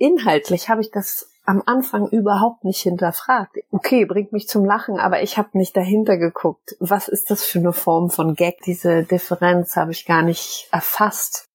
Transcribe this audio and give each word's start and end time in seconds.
inhaltlich 0.00 0.68
habe 0.68 0.80
ich 0.80 0.90
das 0.90 1.30
am 1.44 1.62
Anfang 1.66 2.08
überhaupt 2.08 2.64
nicht 2.64 2.80
hinterfragt. 2.80 3.56
Okay, 3.70 4.04
bringt 4.04 4.32
mich 4.32 4.48
zum 4.48 4.64
Lachen, 4.64 4.98
aber 4.98 5.22
ich 5.22 5.36
habe 5.36 5.50
nicht 5.54 5.76
dahinter 5.76 6.16
geguckt. 6.16 6.76
Was 6.80 7.08
ist 7.08 7.30
das 7.30 7.44
für 7.44 7.58
eine 7.58 7.72
Form 7.72 8.10
von 8.10 8.34
Gag? 8.34 8.62
Diese 8.64 9.02
Differenz 9.04 9.76
habe 9.76 9.92
ich 9.92 10.06
gar 10.06 10.22
nicht 10.22 10.68
erfasst. 10.70 11.49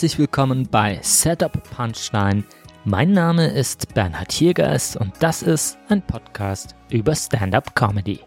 Herzlich 0.00 0.18
willkommen 0.18 0.66
bei 0.66 0.98
Setup 1.02 1.52
Punchline. 1.76 2.44
Mein 2.86 3.12
Name 3.12 3.48
ist 3.48 3.92
Bernhard 3.92 4.32
Hiergeist 4.32 4.96
und 4.96 5.12
das 5.20 5.42
ist 5.42 5.76
ein 5.90 6.00
Podcast 6.00 6.74
über 6.90 7.14
Stand-up 7.14 7.74
Comedy. 7.74 8.20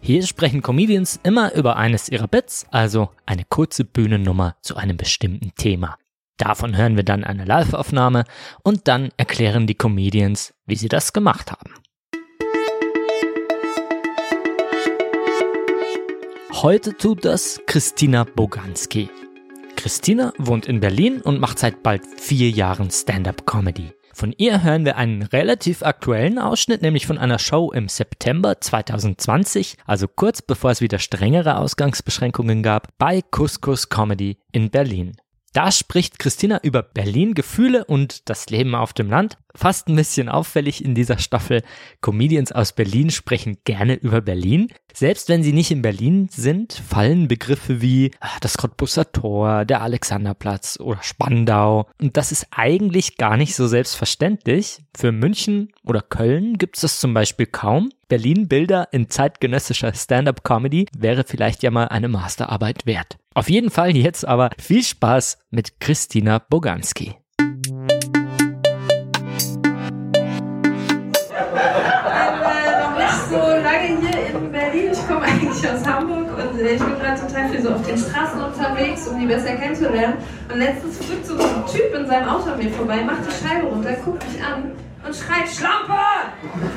Hier 0.00 0.26
sprechen 0.26 0.62
Comedians 0.62 1.20
immer 1.22 1.54
über 1.54 1.76
eines 1.76 2.08
ihrer 2.08 2.26
Bits, 2.26 2.66
also 2.72 3.10
eine 3.24 3.44
kurze 3.48 3.84
Bühnennummer 3.84 4.56
zu 4.62 4.74
einem 4.74 4.96
bestimmten 4.96 5.54
Thema. 5.54 5.96
Davon 6.38 6.76
hören 6.76 6.96
wir 6.96 7.04
dann 7.04 7.22
eine 7.22 7.44
Live-Aufnahme 7.44 8.24
und 8.64 8.88
dann 8.88 9.10
erklären 9.16 9.68
die 9.68 9.76
Comedians, 9.76 10.52
wie 10.66 10.74
sie 10.74 10.88
das 10.88 11.12
gemacht 11.12 11.52
haben. 11.52 11.72
Heute 16.50 16.96
tut 16.96 17.24
das 17.24 17.60
Christina 17.68 18.24
Boganski. 18.24 19.08
Christina 19.82 20.32
wohnt 20.38 20.66
in 20.66 20.78
Berlin 20.78 21.20
und 21.20 21.40
macht 21.40 21.58
seit 21.58 21.82
bald 21.82 22.02
vier 22.16 22.50
Jahren 22.50 22.92
Stand-up-Comedy. 22.92 23.90
Von 24.14 24.32
ihr 24.38 24.62
hören 24.62 24.84
wir 24.84 24.96
einen 24.96 25.24
relativ 25.24 25.82
aktuellen 25.82 26.38
Ausschnitt, 26.38 26.82
nämlich 26.82 27.04
von 27.04 27.18
einer 27.18 27.40
Show 27.40 27.72
im 27.72 27.88
September 27.88 28.60
2020, 28.60 29.78
also 29.84 30.06
kurz 30.06 30.40
bevor 30.40 30.70
es 30.70 30.82
wieder 30.82 31.00
strengere 31.00 31.56
Ausgangsbeschränkungen 31.56 32.62
gab, 32.62 32.96
bei 32.96 33.22
Couscous 33.22 33.88
Comedy 33.88 34.38
in 34.52 34.70
Berlin. 34.70 35.16
Da 35.52 35.70
spricht 35.70 36.18
Christina 36.18 36.60
über 36.62 36.82
Berlin, 36.82 37.34
Gefühle 37.34 37.84
und 37.84 38.30
das 38.30 38.48
Leben 38.48 38.74
auf 38.74 38.94
dem 38.94 39.10
Land. 39.10 39.36
Fast 39.54 39.86
ein 39.86 39.96
bisschen 39.96 40.30
auffällig 40.30 40.82
in 40.82 40.94
dieser 40.94 41.18
Staffel. 41.18 41.62
Comedians 42.00 42.52
aus 42.52 42.72
Berlin 42.72 43.10
sprechen 43.10 43.58
gerne 43.64 43.94
über 43.94 44.22
Berlin. 44.22 44.68
Selbst 44.94 45.28
wenn 45.28 45.42
sie 45.42 45.52
nicht 45.52 45.70
in 45.70 45.82
Berlin 45.82 46.28
sind, 46.30 46.72
fallen 46.72 47.28
Begriffe 47.28 47.82
wie 47.82 48.12
ah, 48.20 48.30
das 48.40 48.56
Cottbusser 48.56 49.12
Tor, 49.12 49.66
der 49.66 49.82
Alexanderplatz 49.82 50.78
oder 50.80 51.02
Spandau. 51.02 51.86
Und 52.00 52.16
das 52.16 52.32
ist 52.32 52.46
eigentlich 52.50 53.18
gar 53.18 53.36
nicht 53.36 53.54
so 53.54 53.66
selbstverständlich. 53.66 54.78
Für 54.96 55.12
München 55.12 55.70
oder 55.84 56.00
Köln 56.00 56.56
gibt 56.56 56.76
es 56.76 56.82
das 56.82 56.98
zum 56.98 57.12
Beispiel 57.12 57.46
kaum. 57.46 57.90
Berlin 58.12 58.46
Bilder 58.46 58.88
in 58.92 59.08
zeitgenössischer 59.08 59.94
Stand-up-Comedy 59.94 60.84
wäre 60.94 61.24
vielleicht 61.26 61.62
ja 61.62 61.70
mal 61.70 61.88
eine 61.88 62.08
Masterarbeit 62.08 62.84
wert. 62.84 63.16
Auf 63.32 63.48
jeden 63.48 63.70
Fall 63.70 63.96
jetzt 63.96 64.28
aber 64.28 64.50
viel 64.58 64.82
Spaß 64.82 65.38
mit 65.50 65.80
Christina 65.80 66.38
Boganski. 66.38 67.14
so 73.30 73.38
lange 73.38 73.98
hier 74.02 74.36
in 74.36 74.52
Berlin. 74.52 74.90
Ich 74.92 75.08
komme 75.08 75.22
eigentlich 75.22 75.70
aus 75.70 75.86
Hamburg 75.86 76.28
und 76.36 76.60
ich 76.60 76.78
bin 76.78 76.98
gerade 76.98 77.18
total 77.18 77.48
viel 77.48 77.62
so 77.62 77.70
auf 77.70 77.86
den 77.86 77.96
Straßen 77.96 78.42
unterwegs, 78.42 79.08
um 79.08 79.18
die 79.18 79.24
besser 79.24 79.56
kennenzulernen. 79.56 80.18
Und 80.52 80.58
letztens 80.58 80.98
fliegt 80.98 81.24
so 81.24 81.38
ein 81.38 81.64
Typ 81.66 81.98
in 81.98 82.06
seinem 82.06 82.28
Auto 82.28 82.50
an 82.50 82.58
mir 82.58 82.70
vorbei, 82.72 83.02
macht 83.04 83.20
die 83.26 83.48
Scheibe 83.48 83.68
runter, 83.68 83.94
guckt 84.04 84.22
mich 84.30 84.44
an 84.44 84.72
und 85.04 85.14
schreit 85.14 85.48
Schlampe! 85.48 85.92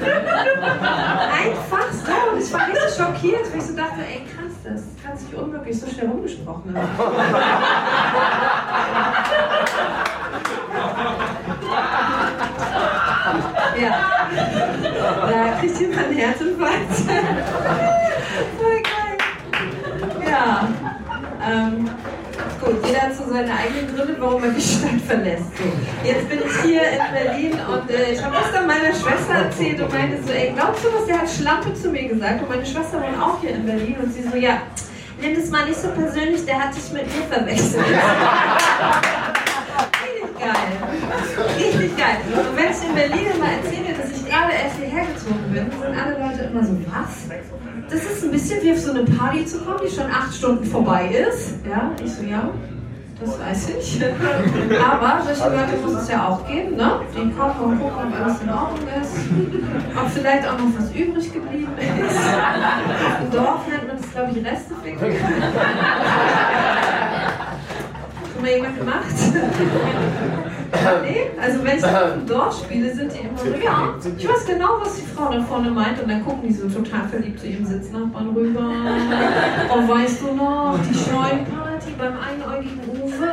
Einfach 0.02 1.92
so. 1.92 2.12
Und 2.32 2.40
ich 2.42 2.52
war 2.54 2.68
richtig 2.68 2.96
schockiert, 2.96 3.52
weil 3.52 3.60
ich 3.60 3.66
so 3.66 3.76
dachte, 3.76 4.02
ey 4.02 4.24
krass, 4.26 4.54
das 4.64 4.84
kann 5.04 5.18
sich 5.18 5.36
unmöglich 5.36 5.80
so 5.80 5.88
schnell 5.88 6.08
rumgesprochen 6.08 6.76
haben. 6.76 6.90
ja. 13.82 13.94
Da 15.30 15.60
kriegt 15.60 15.80
jemand 15.80 16.00
einen 16.00 16.18
Herzinfarkt. 16.18 16.92
Voll 18.58 18.82
geil. 18.82 19.18
Ja. 20.28 20.68
Ähm, 21.48 21.90
Gut, 22.66 22.84
jeder 22.84 23.02
hat 23.02 23.16
so 23.16 23.24
seine 23.32 23.54
eigenen 23.54 23.96
Gründe, 23.96 24.16
warum 24.20 24.44
er 24.44 24.50
die 24.50 24.62
Stadt 24.62 25.00
verlässt. 25.08 25.46
So. 25.56 25.64
Jetzt 26.04 26.28
bin 26.28 26.40
ich 26.40 26.62
hier 26.64 26.82
in 26.82 27.14
Berlin 27.14 27.52
und 27.72 27.90
äh, 27.92 28.14
ich 28.14 28.24
habe 28.24 28.36
das 28.36 28.52
dann 28.52 28.66
meiner 28.66 28.92
Schwester 28.92 29.34
erzählt 29.46 29.80
und 29.82 29.94
meinte 29.94 30.24
so, 30.24 30.32
ey, 30.34 30.52
glaubst 30.56 30.84
du 30.84 30.88
was? 30.92 31.06
Der 31.06 31.22
hat 31.22 31.30
Schlampe 31.30 31.76
zu 31.76 31.90
mir 31.90 32.08
gesagt 32.08 32.42
und 32.42 32.50
meine 32.50 32.66
Schwester 32.66 33.00
wohnt 33.00 33.22
auch 33.22 33.40
hier 33.40 33.52
in 33.52 33.68
Berlin 33.68 33.98
und 34.02 34.12
sie 34.12 34.24
so, 34.24 34.36
ja, 34.36 34.64
nimm 35.22 35.36
das 35.36 35.50
mal 35.52 35.66
nicht 35.66 35.80
so 35.80 35.90
persönlich, 35.90 36.44
der 36.46 36.64
hat 36.64 36.76
dich 36.76 36.92
mit 36.92 37.06
mir 37.06 37.24
verwechselt. 37.30 37.86
Richtig 40.02 40.40
geil. 40.40 40.74
Richtig 41.58 41.98
geil. 41.98 42.18
Und 42.34 42.58
wenn 42.58 42.72
ich 42.72 42.82
in 42.84 42.96
Berlin 42.96 43.28
immer 43.36 43.52
erzähle, 43.52 43.94
dass 43.94 44.10
ich 44.10 44.26
gerade 44.26 44.54
erst 44.54 44.78
hierher 44.78 45.06
gezogen 45.06 45.54
bin, 45.54 45.70
sind 45.70 45.96
alle 46.02 46.18
Leute 46.18 46.50
immer 46.50 46.64
so, 46.66 46.74
was? 47.06 47.40
das 47.90 48.04
ist 48.04 48.24
ein 48.24 48.32
bisschen 48.32 48.64
wie 48.64 48.72
auf 48.72 48.80
so 48.80 48.92
eine 48.92 49.04
Party 49.04 49.46
zu 49.46 49.60
kommen, 49.60 49.80
die 49.84 49.90
schon 49.94 50.10
acht 50.10 50.34
Stunden 50.34 50.66
vorbei 50.66 51.10
ist. 51.30 51.56
Ja, 51.68 51.92
ich 52.04 52.12
so, 52.12 52.24
ja, 52.24 52.50
das 53.20 53.40
weiß 53.40 53.70
ich. 53.80 54.02
Aber 54.84 55.24
solche 55.24 55.56
Leute 55.56 55.78
muss 55.84 56.02
es 56.02 56.10
ja 56.10 56.28
auch 56.28 56.48
geben, 56.48 56.76
ne? 56.76 57.02
Die 57.14 57.32
kommen 57.32 57.60
und 57.60 57.80
gucken, 57.80 58.14
ob 58.14 58.22
alles 58.22 58.42
in 58.42 58.50
Ordnung 58.50 58.88
ist. 59.02 59.14
Ob 59.96 60.10
vielleicht 60.10 60.48
auch 60.48 60.58
noch 60.58 60.80
was 60.80 60.92
übrig 60.92 61.32
geblieben 61.32 61.72
ist. 61.78 62.20
Im 63.22 63.32
Dorf 63.32 63.68
nennt 63.68 63.88
man 63.88 63.98
das, 63.98 64.12
glaube 64.12 64.32
ich, 64.32 64.46
Resteficken. 64.46 65.16
Schon 68.34 68.42
mal 68.42 68.52
jemand 68.52 68.78
gemacht? 68.78 69.06
Nee, 71.04 71.30
also 71.42 71.64
wenn 71.64 71.78
ich 71.78 71.84
dort 72.28 72.54
spiele, 72.54 72.94
sind 72.94 73.12
die 73.14 73.20
immer 73.20 73.38
so, 73.38 73.46
ja, 73.64 73.94
ich 74.18 74.28
weiß 74.28 74.46
genau, 74.46 74.78
was 74.82 74.96
die 74.96 75.06
Frau 75.06 75.32
da 75.32 75.42
vorne 75.44 75.70
meint 75.72 76.02
und 76.02 76.10
dann 76.10 76.24
gucken 76.24 76.48
die 76.48 76.54
so 76.54 76.68
total 76.68 77.08
verliebt 77.10 77.40
zu 77.40 77.48
ihrem 77.48 77.66
Sitznachbarn 77.66 78.30
rüber. 78.30 78.62
Oh, 79.70 79.88
weißt 79.88 80.22
du 80.22 80.34
noch, 80.36 80.78
die 80.88 80.94
Scheunenparty 80.94 81.92
beim 81.98 82.14
einäugigen 82.20 82.80
Uwe. 82.88 83.32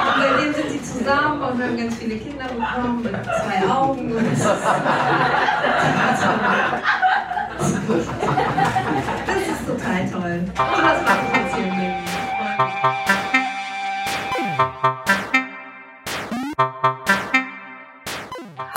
Und 0.00 0.16
bei 0.20 0.28
dem 0.42 0.54
sind 0.54 0.70
sie 0.70 0.82
zusammen 0.82 1.40
und 1.42 1.62
haben 1.62 1.76
ganz 1.76 1.94
viele 1.96 2.16
Kinder 2.16 2.44
bekommen 2.44 3.02
mit 3.02 3.12
zwei 3.12 3.68
Augen 3.72 4.12
und 4.12 4.26
das 4.32 4.38
ist, 4.40 4.46
das 9.26 9.40
ist 9.40 9.66
total 9.66 10.00
toll. 10.10 10.40
Und 10.44 10.56
das 10.56 11.02
mache 11.02 11.18
ich 11.32 11.36
jetzt 11.38 11.54
hier. 11.74 11.94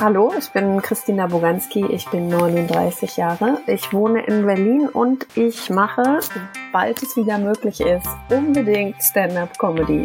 Hallo, 0.10 0.32
ich 0.40 0.50
bin 0.52 0.82
Christina 0.82 1.28
Boganski, 1.28 1.86
ich 1.86 2.10
bin 2.10 2.30
39 2.30 3.18
Jahre. 3.18 3.60
Ich 3.68 3.92
wohne 3.92 4.26
in 4.26 4.46
Berlin 4.46 4.88
und 4.88 5.28
ich 5.36 5.70
mache, 5.70 6.22
sobald 6.22 7.04
es 7.04 7.18
wieder 7.18 7.38
möglich 7.38 7.82
ist, 7.82 8.08
unbedingt 8.30 9.04
Stand-up-Comedy. 9.04 10.04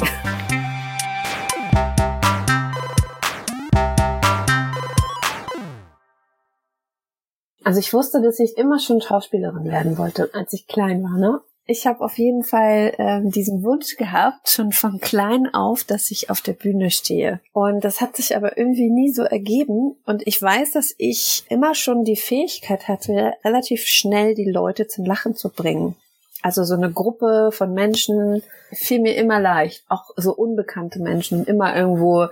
Also 7.62 7.78
ich 7.78 7.94
wusste, 7.94 8.20
dass 8.20 8.40
ich 8.40 8.58
immer 8.58 8.80
schon 8.80 9.00
Schauspielerin 9.00 9.66
werden 9.66 9.98
wollte, 9.98 10.30
als 10.34 10.52
ich 10.52 10.66
klein 10.66 11.04
war, 11.04 11.16
ne? 11.16 11.42
Ich 11.64 11.86
habe 11.86 12.00
auf 12.00 12.18
jeden 12.18 12.42
Fall 12.42 12.94
ähm, 12.98 13.30
diesen 13.30 13.62
Wunsch 13.62 13.96
gehabt, 13.96 14.48
schon 14.48 14.72
von 14.72 14.98
klein 14.98 15.48
auf, 15.52 15.84
dass 15.84 16.10
ich 16.10 16.28
auf 16.28 16.40
der 16.40 16.54
Bühne 16.54 16.90
stehe. 16.90 17.40
Und 17.52 17.84
das 17.84 18.00
hat 18.00 18.16
sich 18.16 18.36
aber 18.36 18.58
irgendwie 18.58 18.90
nie 18.90 19.12
so 19.12 19.22
ergeben. 19.22 19.96
Und 20.04 20.26
ich 20.26 20.42
weiß, 20.42 20.72
dass 20.72 20.94
ich 20.98 21.44
immer 21.48 21.74
schon 21.74 22.04
die 22.04 22.16
Fähigkeit 22.16 22.88
hatte, 22.88 23.34
relativ 23.44 23.84
schnell 23.86 24.34
die 24.34 24.50
Leute 24.50 24.88
zum 24.88 25.04
Lachen 25.04 25.36
zu 25.36 25.50
bringen. 25.50 25.94
Also 26.42 26.64
so 26.64 26.74
eine 26.74 26.90
Gruppe 26.90 27.50
von 27.52 27.72
Menschen 27.72 28.42
fiel 28.72 29.00
mir 29.00 29.16
immer 29.16 29.38
leicht. 29.38 29.84
Auch 29.88 30.10
so 30.16 30.34
unbekannte 30.34 31.00
Menschen, 31.00 31.44
immer 31.44 31.76
irgendwo 31.76 32.26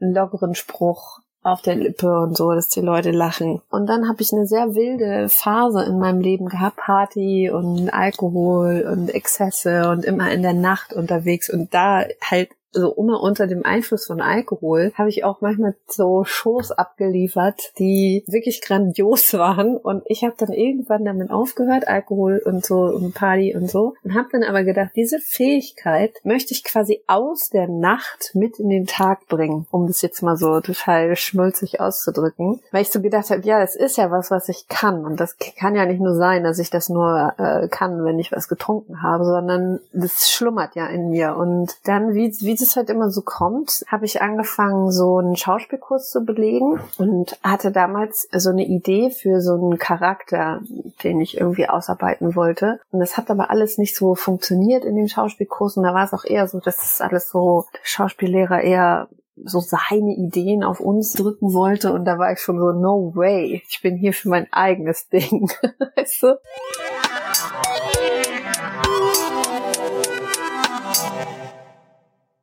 einen 0.00 0.14
lockeren 0.14 0.54
Spruch, 0.54 1.18
auf 1.52 1.62
der 1.62 1.76
Lippe 1.76 2.20
und 2.20 2.36
so, 2.36 2.52
dass 2.52 2.68
die 2.68 2.80
Leute 2.80 3.10
lachen. 3.10 3.60
Und 3.70 3.86
dann 3.86 4.08
habe 4.08 4.22
ich 4.22 4.32
eine 4.32 4.46
sehr 4.46 4.74
wilde 4.74 5.28
Phase 5.28 5.82
in 5.84 5.98
meinem 5.98 6.20
Leben 6.20 6.48
gehabt, 6.48 6.76
Party 6.76 7.50
und 7.50 7.90
Alkohol 7.92 8.88
und 8.90 9.14
Exzesse 9.14 9.90
und 9.90 10.04
immer 10.04 10.30
in 10.30 10.42
der 10.42 10.54
Nacht 10.54 10.92
unterwegs 10.92 11.50
und 11.50 11.72
da 11.74 12.04
halt 12.22 12.50
so 12.80 12.94
immer 12.94 13.20
unter 13.20 13.46
dem 13.46 13.64
Einfluss 13.64 14.06
von 14.06 14.20
Alkohol, 14.20 14.92
habe 14.94 15.08
ich 15.08 15.24
auch 15.24 15.40
manchmal 15.40 15.74
so 15.86 16.24
Shows 16.24 16.70
abgeliefert, 16.70 17.72
die 17.78 18.24
wirklich 18.26 18.62
grandios 18.62 19.32
waren. 19.34 19.76
Und 19.76 20.02
ich 20.06 20.24
habe 20.24 20.34
dann 20.38 20.52
irgendwann 20.52 21.04
damit 21.04 21.30
aufgehört, 21.30 21.88
Alkohol 21.88 22.42
und 22.44 22.64
so 22.64 22.82
und 22.82 23.14
Party 23.14 23.54
und 23.54 23.70
so. 23.70 23.94
Und 24.04 24.14
habe 24.14 24.28
dann 24.32 24.42
aber 24.42 24.64
gedacht, 24.64 24.90
diese 24.96 25.18
Fähigkeit 25.18 26.12
möchte 26.24 26.52
ich 26.54 26.64
quasi 26.64 27.02
aus 27.06 27.50
der 27.50 27.68
Nacht 27.68 28.32
mit 28.34 28.58
in 28.58 28.68
den 28.68 28.86
Tag 28.86 29.26
bringen, 29.28 29.66
um 29.70 29.86
das 29.86 30.02
jetzt 30.02 30.22
mal 30.22 30.36
so 30.36 30.60
total 30.60 31.16
schmulzig 31.16 31.80
auszudrücken. 31.80 32.60
Weil 32.72 32.82
ich 32.82 32.90
so 32.90 33.00
gedacht 33.00 33.30
habe, 33.30 33.42
ja, 33.42 33.62
es 33.62 33.76
ist 33.76 33.96
ja 33.96 34.10
was, 34.10 34.30
was 34.30 34.48
ich 34.48 34.68
kann. 34.68 35.04
Und 35.04 35.20
das 35.20 35.36
kann 35.58 35.74
ja 35.74 35.86
nicht 35.86 36.00
nur 36.00 36.14
sein, 36.14 36.44
dass 36.44 36.58
ich 36.58 36.70
das 36.70 36.88
nur 36.88 37.34
äh, 37.38 37.68
kann, 37.68 38.04
wenn 38.04 38.18
ich 38.18 38.32
was 38.32 38.48
getrunken 38.48 39.02
habe, 39.02 39.24
sondern 39.24 39.80
das 39.92 40.30
schlummert 40.30 40.74
ja 40.74 40.86
in 40.86 41.10
mir. 41.10 41.36
Und 41.36 41.76
dann, 41.84 42.14
wie, 42.14 42.32
wie 42.40 42.54
das 42.54 42.67
halt 42.76 42.90
immer 42.90 43.10
so 43.10 43.22
kommt, 43.22 43.84
habe 43.88 44.04
ich 44.04 44.22
angefangen, 44.22 44.90
so 44.90 45.18
einen 45.18 45.36
Schauspielkurs 45.36 46.10
zu 46.10 46.24
belegen 46.24 46.80
und 46.98 47.38
hatte 47.42 47.72
damals 47.72 48.28
so 48.32 48.50
eine 48.50 48.64
Idee 48.64 49.10
für 49.10 49.40
so 49.40 49.54
einen 49.54 49.78
Charakter, 49.78 50.60
den 51.02 51.20
ich 51.20 51.38
irgendwie 51.38 51.68
ausarbeiten 51.68 52.34
wollte. 52.34 52.80
Und 52.90 53.00
das 53.00 53.16
hat 53.16 53.30
aber 53.30 53.50
alles 53.50 53.78
nicht 53.78 53.96
so 53.96 54.14
funktioniert 54.14 54.84
in 54.84 54.96
den 54.96 55.08
Schauspielkursen. 55.08 55.82
Da 55.82 55.94
war 55.94 56.04
es 56.04 56.12
auch 56.12 56.24
eher 56.24 56.48
so, 56.48 56.60
dass 56.60 56.76
das 56.76 57.00
alles 57.00 57.30
so, 57.30 57.66
Schauspiellehrer 57.82 58.60
eher 58.60 59.08
so 59.44 59.60
seine 59.60 60.14
Ideen 60.16 60.64
auf 60.64 60.80
uns 60.80 61.12
drücken 61.12 61.52
wollte 61.52 61.92
und 61.92 62.04
da 62.04 62.18
war 62.18 62.32
ich 62.32 62.40
schon 62.40 62.58
so, 62.58 62.72
no 62.72 63.12
way, 63.14 63.62
ich 63.68 63.80
bin 63.82 63.96
hier 63.96 64.12
für 64.12 64.28
mein 64.28 64.52
eigenes 64.52 65.08
Ding. 65.08 65.50
weißt 65.96 66.22
du? 66.22 66.38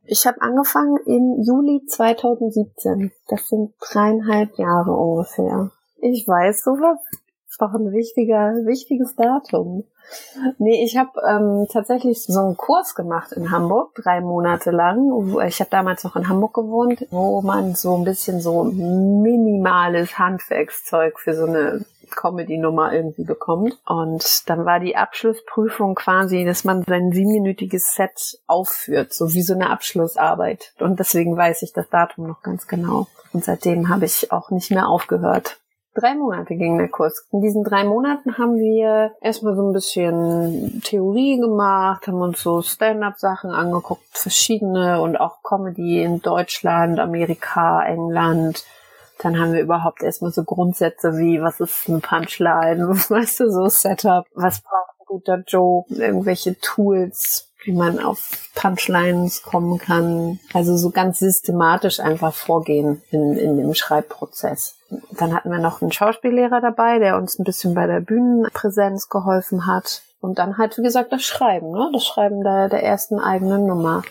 Ich 0.07 0.27
habe 0.27 0.41
angefangen 0.41 0.97
im 1.05 1.41
Juli 1.43 1.83
2017. 1.87 3.11
Das 3.27 3.47
sind 3.47 3.73
dreieinhalb 3.79 4.57
Jahre 4.57 4.91
ungefähr. 4.91 5.71
Ich 5.97 6.27
weiß 6.27 6.63
sowas. 6.63 6.99
Ist 7.49 7.61
doch 7.61 7.73
ein 7.73 7.91
wichtiger, 7.91 8.53
wichtiges 8.65 9.15
Datum. 9.15 9.85
Nee, 10.59 10.83
ich 10.83 10.97
habe 10.97 11.11
ähm, 11.27 11.67
tatsächlich 11.71 12.23
so 12.23 12.39
einen 12.39 12.57
Kurs 12.57 12.93
gemacht 12.93 13.31
in 13.31 13.49
Hamburg, 13.49 13.95
drei 13.95 14.21
Monate 14.21 14.71
lang. 14.71 15.39
Ich 15.47 15.59
habe 15.59 15.69
damals 15.71 16.03
noch 16.03 16.15
in 16.15 16.29
Hamburg 16.29 16.53
gewohnt, 16.53 17.07
wo 17.09 17.41
man 17.41 17.73
so 17.73 17.95
ein 17.95 18.03
bisschen 18.03 18.39
so 18.39 18.65
minimales 18.65 20.19
Handwerkszeug 20.19 21.19
für 21.19 21.33
so 21.33 21.45
eine 21.45 21.85
Comedy-Nummer 22.05 22.93
irgendwie 22.93 23.23
bekommt. 23.23 23.77
Und 23.85 24.49
dann 24.49 24.65
war 24.65 24.79
die 24.79 24.95
Abschlussprüfung 24.95 25.95
quasi, 25.95 26.45
dass 26.45 26.63
man 26.63 26.83
sein 26.83 27.11
siebenminütiges 27.11 27.95
Set 27.95 28.39
aufführt, 28.47 29.13
so 29.13 29.33
wie 29.33 29.41
so 29.41 29.53
eine 29.53 29.69
Abschlussarbeit. 29.69 30.73
Und 30.79 30.99
deswegen 30.99 31.35
weiß 31.35 31.61
ich 31.63 31.73
das 31.73 31.89
Datum 31.89 32.27
noch 32.27 32.41
ganz 32.41 32.67
genau. 32.67 33.07
Und 33.33 33.43
seitdem 33.43 33.89
habe 33.89 34.05
ich 34.05 34.31
auch 34.31 34.51
nicht 34.51 34.71
mehr 34.71 34.87
aufgehört. 34.87 35.59
Drei 35.95 36.13
Monate 36.13 36.55
ging 36.55 36.77
der 36.77 36.89
Kurs. 36.89 37.25
In 37.31 37.39
diesen 37.39 37.63
drei 37.63 37.85
Monaten 37.85 38.37
haben 38.37 38.57
wir 38.57 39.13
erstmal 39.21 39.55
so 39.55 39.65
ein 39.65 39.71
bisschen 39.71 40.81
Theorie 40.83 41.39
gemacht, 41.39 42.07
haben 42.07 42.21
uns 42.21 42.41
so 42.41 42.61
Stand-up-Sachen 42.61 43.49
angeguckt, 43.49 44.03
verschiedene 44.11 44.99
und 44.99 45.15
auch 45.15 45.41
Comedy 45.41 46.03
in 46.03 46.21
Deutschland, 46.21 46.99
Amerika, 46.99 47.81
England, 47.85 48.65
dann 49.19 49.39
haben 49.39 49.53
wir 49.53 49.61
überhaupt 49.61 50.03
erstmal 50.03 50.31
so 50.31 50.43
Grundsätze 50.43 51.17
wie, 51.17 51.41
was 51.41 51.59
ist 51.59 51.87
ein 51.87 52.01
Punchline, 52.01 52.87
weißt 53.09 53.41
du, 53.41 53.51
so 53.51 53.67
Setup, 53.67 54.25
was 54.33 54.61
braucht 54.61 54.99
ein 54.99 55.05
guter 55.07 55.43
Joke, 55.47 55.93
irgendwelche 55.93 56.59
Tools, 56.59 57.49
wie 57.63 57.73
man 57.73 57.99
auf 57.99 58.49
Punchlines 58.53 59.41
kommen 59.43 59.79
kann. 59.79 60.39
Also 60.53 60.77
so 60.77 60.91
ganz 60.91 61.19
systematisch 61.19 61.99
einfach 61.99 62.33
vorgehen 62.33 63.01
in, 63.11 63.37
in 63.37 63.57
dem 63.57 63.73
Schreibprozess. 63.73 64.77
Dann 65.11 65.33
hatten 65.33 65.51
wir 65.51 65.59
noch 65.59 65.81
einen 65.81 65.91
Schauspiellehrer 65.91 66.61
dabei, 66.61 66.99
der 66.99 67.17
uns 67.17 67.39
ein 67.39 67.43
bisschen 67.43 67.73
bei 67.73 67.87
der 67.87 68.01
Bühnenpräsenz 68.01 69.09
geholfen 69.09 69.65
hat. 69.65 70.03
Und 70.21 70.39
dann 70.39 70.57
halt, 70.57 70.77
wie 70.77 70.83
gesagt, 70.83 71.11
das 71.11 71.23
Schreiben, 71.23 71.71
ne? 71.71 71.89
Das 71.93 72.05
Schreiben 72.05 72.43
der, 72.43 72.69
der 72.69 72.83
ersten 72.83 73.19
eigenen 73.19 73.65
Nummer. 73.67 74.03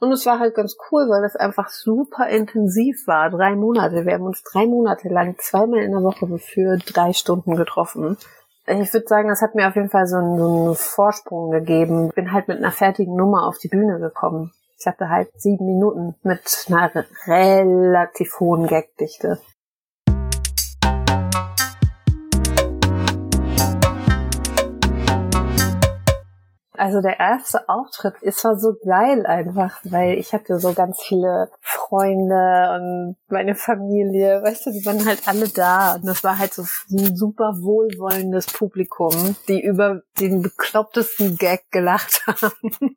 Und 0.00 0.12
es 0.12 0.24
war 0.24 0.38
halt 0.38 0.54
ganz 0.54 0.76
cool, 0.90 1.08
weil 1.10 1.20
das 1.20 1.36
einfach 1.36 1.68
super 1.68 2.26
intensiv 2.28 3.06
war. 3.06 3.28
Drei 3.28 3.54
Monate. 3.54 4.06
Wir 4.06 4.14
haben 4.14 4.24
uns 4.24 4.42
drei 4.42 4.66
Monate 4.66 5.08
lang 5.08 5.36
zweimal 5.38 5.80
in 5.80 5.92
der 5.92 6.02
Woche 6.02 6.26
für 6.38 6.78
drei 6.78 7.12
Stunden 7.12 7.54
getroffen. 7.54 8.16
Ich 8.66 8.92
würde 8.94 9.06
sagen, 9.06 9.28
das 9.28 9.42
hat 9.42 9.54
mir 9.54 9.68
auf 9.68 9.76
jeden 9.76 9.90
Fall 9.90 10.06
so 10.06 10.16
einen, 10.16 10.38
so 10.38 10.64
einen 10.64 10.74
Vorsprung 10.74 11.50
gegeben. 11.50 12.10
Bin 12.14 12.32
halt 12.32 12.48
mit 12.48 12.58
einer 12.58 12.72
fertigen 12.72 13.14
Nummer 13.14 13.46
auf 13.46 13.58
die 13.58 13.68
Bühne 13.68 13.98
gekommen. 14.00 14.52
Ich 14.78 14.86
hatte 14.86 15.10
halt 15.10 15.28
sieben 15.36 15.66
Minuten 15.66 16.14
mit 16.22 16.66
einer 16.68 17.04
relativ 17.26 18.40
hohen 18.40 18.66
Gagdichte. 18.66 19.38
Also 26.80 27.02
der 27.02 27.20
erste 27.20 27.68
Auftritt 27.68 28.14
ist 28.22 28.42
war 28.42 28.58
so 28.58 28.74
geil 28.82 29.26
einfach, 29.26 29.80
weil 29.84 30.16
ich 30.16 30.32
hatte 30.32 30.58
so 30.58 30.72
ganz 30.72 30.98
viele 31.02 31.50
Freunde 31.60 32.74
und 32.74 33.16
meine 33.28 33.54
Familie, 33.54 34.42
weißt 34.42 34.64
du, 34.64 34.70
die 34.70 34.86
waren 34.86 35.04
halt 35.04 35.28
alle 35.28 35.50
da 35.50 35.96
und 35.96 36.06
das 36.06 36.24
war 36.24 36.38
halt 36.38 36.54
so 36.54 36.62
ein 36.62 37.14
super 37.14 37.52
wohlwollendes 37.60 38.46
Publikum, 38.46 39.36
die 39.46 39.62
über 39.62 40.00
den 40.20 40.40
beklopptesten 40.40 41.36
Gag 41.36 41.70
gelacht 41.70 42.22
haben. 42.26 42.96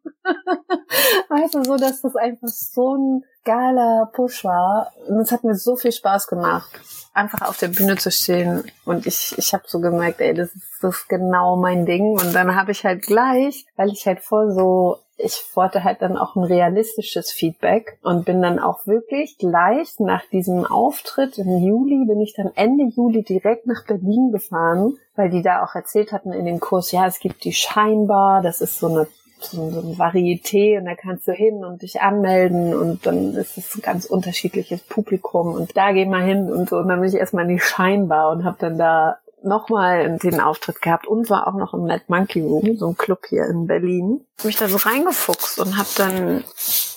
weißt 1.27 1.55
du, 1.55 1.65
so 1.65 1.75
dass 1.75 2.03
das 2.03 2.15
einfach 2.15 2.47
so 2.47 2.95
ein 2.95 3.25
geiler 3.43 4.09
Push 4.13 4.43
war. 4.43 4.91
Und 5.07 5.19
es 5.19 5.31
hat 5.31 5.43
mir 5.43 5.55
so 5.55 5.75
viel 5.75 5.91
Spaß 5.91 6.27
gemacht 6.27 6.79
einfach 7.13 7.41
auf 7.47 7.57
der 7.57 7.67
Bühne 7.67 7.95
zu 7.95 8.11
stehen. 8.11 8.63
Und 8.85 9.05
ich, 9.05 9.35
ich 9.37 9.53
habe 9.53 9.63
so 9.67 9.79
gemerkt, 9.79 10.19
ey, 10.19 10.33
das 10.33 10.53
ist, 10.53 10.63
das 10.81 10.95
ist 10.95 11.09
genau 11.09 11.55
mein 11.55 11.85
Ding. 11.85 12.11
Und 12.11 12.33
dann 12.33 12.55
habe 12.55 12.71
ich 12.71 12.83
halt 12.83 13.03
gleich, 13.03 13.65
weil 13.75 13.91
ich 13.91 14.05
halt 14.05 14.19
voll 14.19 14.51
so, 14.51 14.97
ich 15.17 15.43
wollte 15.53 15.83
halt 15.83 16.01
dann 16.01 16.17
auch 16.17 16.35
ein 16.35 16.43
realistisches 16.43 17.31
Feedback 17.31 17.99
und 18.01 18.25
bin 18.25 18.41
dann 18.41 18.59
auch 18.59 18.87
wirklich 18.87 19.37
gleich 19.37 19.99
nach 19.99 20.25
diesem 20.31 20.65
Auftritt 20.65 21.37
im 21.37 21.59
Juli, 21.59 22.05
bin 22.07 22.19
ich 22.19 22.33
dann 22.35 22.51
Ende 22.55 22.85
Juli 22.85 23.23
direkt 23.23 23.67
nach 23.67 23.85
Berlin 23.85 24.31
gefahren, 24.31 24.97
weil 25.15 25.29
die 25.29 25.43
da 25.43 25.63
auch 25.63 25.75
erzählt 25.75 26.11
hatten 26.11 26.33
in 26.33 26.45
dem 26.45 26.59
Kurs, 26.59 26.91
ja, 26.91 27.05
es 27.05 27.19
gibt 27.19 27.43
die 27.43 27.53
Scheinbar, 27.53 28.41
das 28.41 28.59
ist 28.59 28.79
so 28.79 28.87
eine 28.87 29.07
so, 29.45 29.69
so 29.71 29.79
ein 29.79 29.97
Varieté 29.97 30.77
und 30.77 30.85
da 30.85 30.95
kannst 30.95 31.27
du 31.27 31.31
hin 31.31 31.63
und 31.63 31.81
dich 31.81 32.01
anmelden 32.01 32.75
und 32.75 33.05
dann 33.05 33.33
ist 33.33 33.57
es 33.57 33.75
ein 33.75 33.81
ganz 33.81 34.05
unterschiedliches 34.05 34.81
Publikum 34.81 35.53
und 35.53 35.75
da 35.75 35.91
geh 35.91 36.05
mal 36.05 36.23
hin 36.23 36.51
und 36.51 36.69
so 36.69 36.77
und 36.77 36.87
dann 36.87 36.99
bin 36.99 37.09
ich 37.09 37.15
erstmal 37.15 37.43
in 37.43 37.55
die 37.55 37.59
Scheinbar 37.59 38.31
und 38.31 38.43
habe 38.43 38.57
dann 38.59 38.77
da 38.77 39.17
nochmal 39.43 40.17
den 40.19 40.39
Auftritt 40.39 40.81
gehabt 40.81 41.05
und 41.05 41.29
war 41.29 41.47
auch 41.47 41.55
noch 41.55 41.73
im 41.73 41.85
Mad 41.85 42.03
Monkey 42.07 42.41
Room, 42.41 42.77
so 42.77 42.87
ein 42.87 42.97
Club 42.97 43.25
hier 43.27 43.45
in 43.45 43.67
Berlin. 43.67 44.25
Hab 44.39 44.45
mich 44.45 44.55
da 44.55 44.67
so 44.67 44.77
reingefuchst 44.77 45.59
und 45.59 45.77
habe 45.77 45.89
dann 45.97 46.43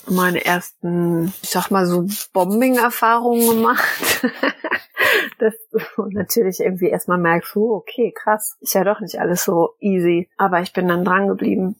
meine 0.09 0.45
ersten, 0.45 1.33
ich 1.41 1.49
sag 1.49 1.69
mal 1.69 1.85
so 1.85 2.07
Bombing-Erfahrungen 2.33 3.47
gemacht. 3.49 4.25
dass 5.39 5.53
du 5.71 6.03
natürlich 6.09 6.59
irgendwie 6.59 6.89
erstmal 6.89 7.17
merkst, 7.17 7.55
oh, 7.55 7.75
okay, 7.75 8.13
krass, 8.15 8.57
ist 8.61 8.73
ja 8.73 8.83
doch 8.83 8.99
nicht 8.99 9.19
alles 9.19 9.43
so 9.43 9.75
easy. 9.79 10.29
Aber 10.37 10.61
ich 10.61 10.73
bin 10.73 10.87
dann 10.87 11.05
dran 11.05 11.27
geblieben 11.27 11.75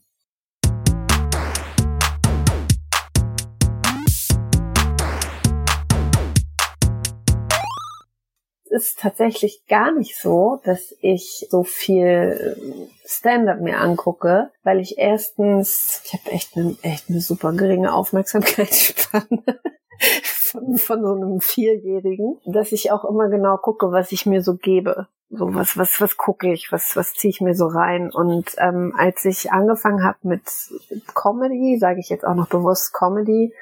ist 8.78 9.00
tatsächlich 9.00 9.66
gar 9.68 9.92
nicht 9.92 10.20
so, 10.20 10.62
dass 10.64 10.96
ich 11.02 11.48
so 11.50 11.64
viel 11.64 12.56
ähm, 12.62 12.88
Stand-up 13.06 13.60
mir 13.60 13.80
angucke, 13.80 14.52
weil 14.64 14.80
ich 14.80 14.98
erstens, 14.98 16.02
ich 16.06 16.14
habe 16.14 16.32
echt 16.32 16.56
eine 16.56 16.76
echt 16.84 17.10
eine 17.10 17.22
super 17.22 17.54
geringe 17.54 17.94
Aufmerksamkeitsspanne 17.94 19.44
von, 20.24 20.78
von 20.78 21.02
so 21.02 21.14
einem 21.14 21.42
Vierjährigen, 21.42 22.38
dass 22.46 22.72
ich 22.72 22.92
auch 22.92 23.04
immer 23.04 23.30
genau 23.30 23.58
gucke, 23.58 23.92
was 23.92 24.12
ich 24.12 24.26
mir 24.26 24.42
so 24.42 24.56
gebe. 24.56 25.08
So 25.30 25.54
was, 25.54 25.76
was, 25.78 26.00
was 26.00 26.16
gucke 26.16 26.54
ich, 26.54 26.72
was, 26.72 26.96
was 26.96 27.14
ziehe 27.14 27.32
ich 27.32 27.42
mir 27.42 27.56
so 27.56 27.66
rein. 27.66 28.12
Und 28.14 28.56
ähm, 28.60 28.94
als 28.98 29.26
ich 29.26 29.52
angefangen 29.52 30.04
habe 30.04 30.20
mit 30.22 30.44
Comedy, 31.16 31.78
sage 31.80 32.00
ich 32.00 32.10
jetzt 32.10 32.26
auch 32.26 32.36
noch 32.36 32.48
bewusst 32.48 32.94
Comedy, 32.94 33.54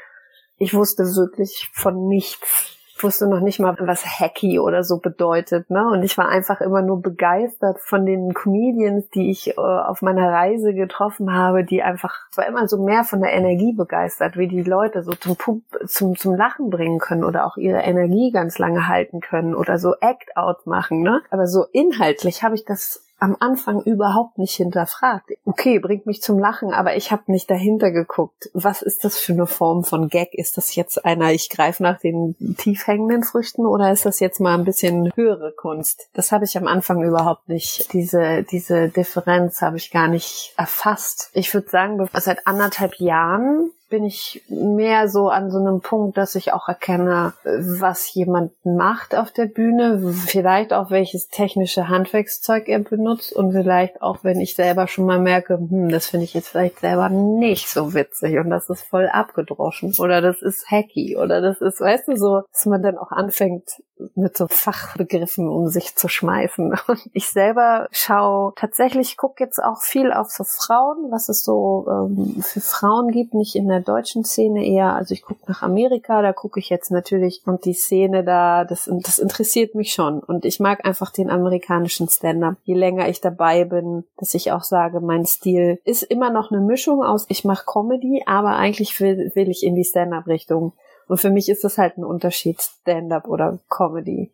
ich 0.58 0.74
wusste 0.74 1.04
wirklich 1.04 1.72
von 1.74 2.08
nichts 2.08 2.75
wusste 3.06 3.28
noch 3.28 3.40
nicht 3.40 3.60
mal, 3.60 3.76
was 3.80 4.04
hacky 4.06 4.60
oder 4.60 4.84
so 4.84 4.98
bedeutet, 4.98 5.70
ne? 5.70 5.88
Und 5.88 6.04
ich 6.04 6.18
war 6.18 6.28
einfach 6.28 6.60
immer 6.60 6.82
nur 6.82 7.02
begeistert 7.02 7.80
von 7.80 8.06
den 8.06 8.34
Comedians, 8.34 9.10
die 9.12 9.30
ich 9.30 9.58
äh, 9.58 9.62
auf 9.62 10.02
meiner 10.02 10.30
Reise 10.30 10.74
getroffen 10.74 11.34
habe, 11.34 11.64
die 11.64 11.84
einfach, 11.84 12.28
ich 12.32 12.38
war 12.38 12.48
immer 12.48 12.68
so 12.68 12.84
mehr 12.84 13.04
von 13.04 13.22
der 13.22 13.32
Energie 13.32 13.74
begeistert, 13.74 14.36
wie 14.36 14.48
die 14.48 14.64
Leute 14.64 15.04
so 15.04 15.14
zum, 15.14 15.38
zum, 15.86 16.18
zum 16.18 16.36
Lachen 16.36 16.70
bringen 16.70 17.00
können 17.00 17.24
oder 17.24 17.46
auch 17.46 17.58
ihre 17.58 17.80
Energie 17.80 18.32
ganz 18.32 18.58
lange 18.58 18.88
halten 18.88 19.22
können 19.22 19.56
oder 19.56 19.78
so 19.78 19.94
Act-out 20.02 20.66
machen, 20.66 21.02
ne? 21.02 21.22
Aber 21.30 21.48
so 21.48 21.66
inhaltlich 21.72 22.44
habe 22.44 22.56
ich 22.56 22.66
das 22.66 23.05
am 23.20 23.36
Anfang 23.40 23.82
überhaupt 23.82 24.38
nicht 24.38 24.56
hinterfragt. 24.56 25.32
Okay, 25.46 25.80
bringt 25.80 26.06
mich 26.06 26.22
zum 26.22 26.38
Lachen, 26.38 26.74
aber 26.74 26.96
ich 26.96 27.12
habe 27.12 27.32
nicht 27.32 27.50
dahinter 27.50 27.92
geguckt. 27.92 28.50
Was 28.54 28.82
ist 28.82 29.04
das 29.04 29.18
für 29.18 29.34
eine 29.34 29.48
Form 29.48 29.84
von 29.84 30.10
Gag? 30.10 30.34
Ist 30.34 30.58
das 30.58 30.76
jetzt 30.76 31.06
einer, 31.06 31.32
ich 31.32 31.50
greife 31.50 31.82
nach 31.82 32.00
den 32.00 32.36
tief 32.58 32.88
hängenden 32.88 33.24
Früchten 33.24 33.66
oder 33.66 33.92
ist 33.92 34.06
das 34.06 34.20
jetzt 34.20 34.40
mal 34.40 34.58
ein 34.58 34.66
bisschen 34.66 35.12
höhere 35.16 35.54
Kunst? 35.54 36.10
Das 36.14 36.32
habe 36.32 36.46
ich 36.46 36.58
am 36.58 36.68
Anfang 36.68 37.04
überhaupt 37.04 37.48
nicht. 37.48 37.94
Diese, 37.94 38.44
diese 38.44 38.90
Differenz 38.90 39.62
habe 39.62 39.78
ich 39.78 39.92
gar 39.92 40.08
nicht 40.08 40.54
erfasst. 40.58 41.30
Ich 41.34 41.54
würde 41.54 41.70
sagen, 41.70 42.10
seit 42.14 42.46
anderthalb 42.48 43.00
Jahren 43.00 43.72
bin 43.90 44.04
ich 44.04 44.44
mehr 44.50 45.08
so 45.10 45.30
an 45.30 45.52
so 45.52 45.60
einem 45.60 45.82
Punkt, 45.82 46.18
dass 46.18 46.36
ich 46.36 46.54
auch 46.54 46.68
erkenne, 46.68 47.34
was 47.44 48.14
jemand 48.14 48.52
macht 48.66 49.16
auf 49.16 49.32
der 49.32 49.46
Bühne, 49.46 50.14
vielleicht 50.26 50.74
auch 50.74 50.90
welches 50.90 51.28
technische 51.28 51.88
Handwerkszeug 51.88 52.68
er 52.68 52.80
benutzt 52.80 53.34
und 53.34 53.52
vielleicht 53.52 54.02
auch, 54.02 54.24
wenn 54.24 54.40
ich 54.40 54.56
selber 54.56 54.88
schon 54.88 55.06
mal 55.06 55.20
merke, 55.20 55.58
hm, 55.58 55.90
das 55.90 56.08
finde 56.08 56.26
ich 56.26 56.34
jetzt 56.34 56.50
vielleicht 56.50 56.80
selber 56.80 57.10
nicht 57.10 57.70
so 57.70 57.94
witzig 57.94 58.38
und 58.40 58.50
das 58.50 58.70
ist 58.70 58.84
voll 58.84 59.08
abgedroschen 59.08 59.94
oder 60.00 60.22
das 60.22 60.42
ist 60.42 60.70
hacky 60.70 61.16
oder 61.18 61.42
das 61.42 61.62
ist, 61.62 61.80
weißt 61.80 62.08
du, 62.08 62.18
so, 62.18 62.42
dass 62.52 62.66
man 62.66 62.82
dann 62.82 62.98
auch 62.98 63.12
anfängt, 63.12 63.70
mit 64.16 64.36
so 64.36 64.48
Fachbegriffen 64.48 65.48
um 65.48 65.70
sich 65.70 65.96
zu 65.96 66.08
schmeißen. 66.08 66.76
Und 66.88 67.10
ich 67.14 67.30
selber 67.30 67.88
schaue 67.92 68.54
tatsächlich, 68.56 69.18
gucke 69.18 69.44
jetzt 69.44 69.62
auch 69.64 69.82
viel 69.82 70.12
auf 70.12 70.30
so 70.30 70.44
Frauen, 70.44 71.12
was 71.12 71.30
es 71.30 71.44
so 71.44 71.86
ähm, 71.90 72.42
für 72.42 72.62
Frauen 72.62 73.12
gibt, 73.12 73.34
nicht 73.34 73.56
in 73.56 73.68
der 73.68 73.80
deutschen 73.86 74.26
Szene 74.26 74.66
eher. 74.66 74.94
Also 74.94 75.14
ich 75.14 75.22
gucke 75.22 75.42
nach 75.48 75.62
Amerika, 75.62 76.22
da 76.22 76.34
gucke 76.34 76.60
ich 76.60 76.70
jetzt 76.70 76.92
natürlich 76.92 77.42
und 77.46 77.66
die 77.66 77.74
Szene 77.74 78.24
da, 78.24 78.66
das, 78.66 78.90
das 78.92 79.20
interessiert 79.20 79.76
mich 79.76 79.94
schon. 79.94 80.20
Und 80.20 80.46
ich 80.46 80.60
mag 80.60 80.86
einfach 80.86 81.12
den 81.12 81.30
amerikanischen 81.30 82.10
Stand-up. 82.10 82.56
Je 82.64 82.76
länger 82.76 83.08
ich 83.08 83.22
dabei 83.22 83.66
bin, 83.66 84.04
dass 84.18 84.34
ich 84.34 84.52
auch 84.52 84.64
sage, 84.64 85.00
mein 85.00 85.26
Stil 85.26 85.80
ist 85.86 86.04
immer 86.04 86.30
noch 86.30 86.52
eine 86.52 86.62
Mischung 86.62 87.04
aus, 87.04 87.26
ich 87.30 87.46
mache 87.46 87.66
Comedy, 87.66 88.24
aber 88.26 88.56
eigentlich 88.56 89.00
will, 89.00 89.32
will 89.36 89.50
ich 89.50 89.64
in 89.64 89.76
die 89.76 89.86
Stand-up-Richtung. 89.86 90.74
Und 91.08 91.20
für 91.20 91.30
mich 91.30 91.50
ist 91.50 91.64
das 91.64 91.78
halt 91.78 91.98
ein 91.98 92.04
Unterschied, 92.04 92.62
Stand-up 92.62 93.28
oder 93.28 93.60
Comedy. 93.70 94.32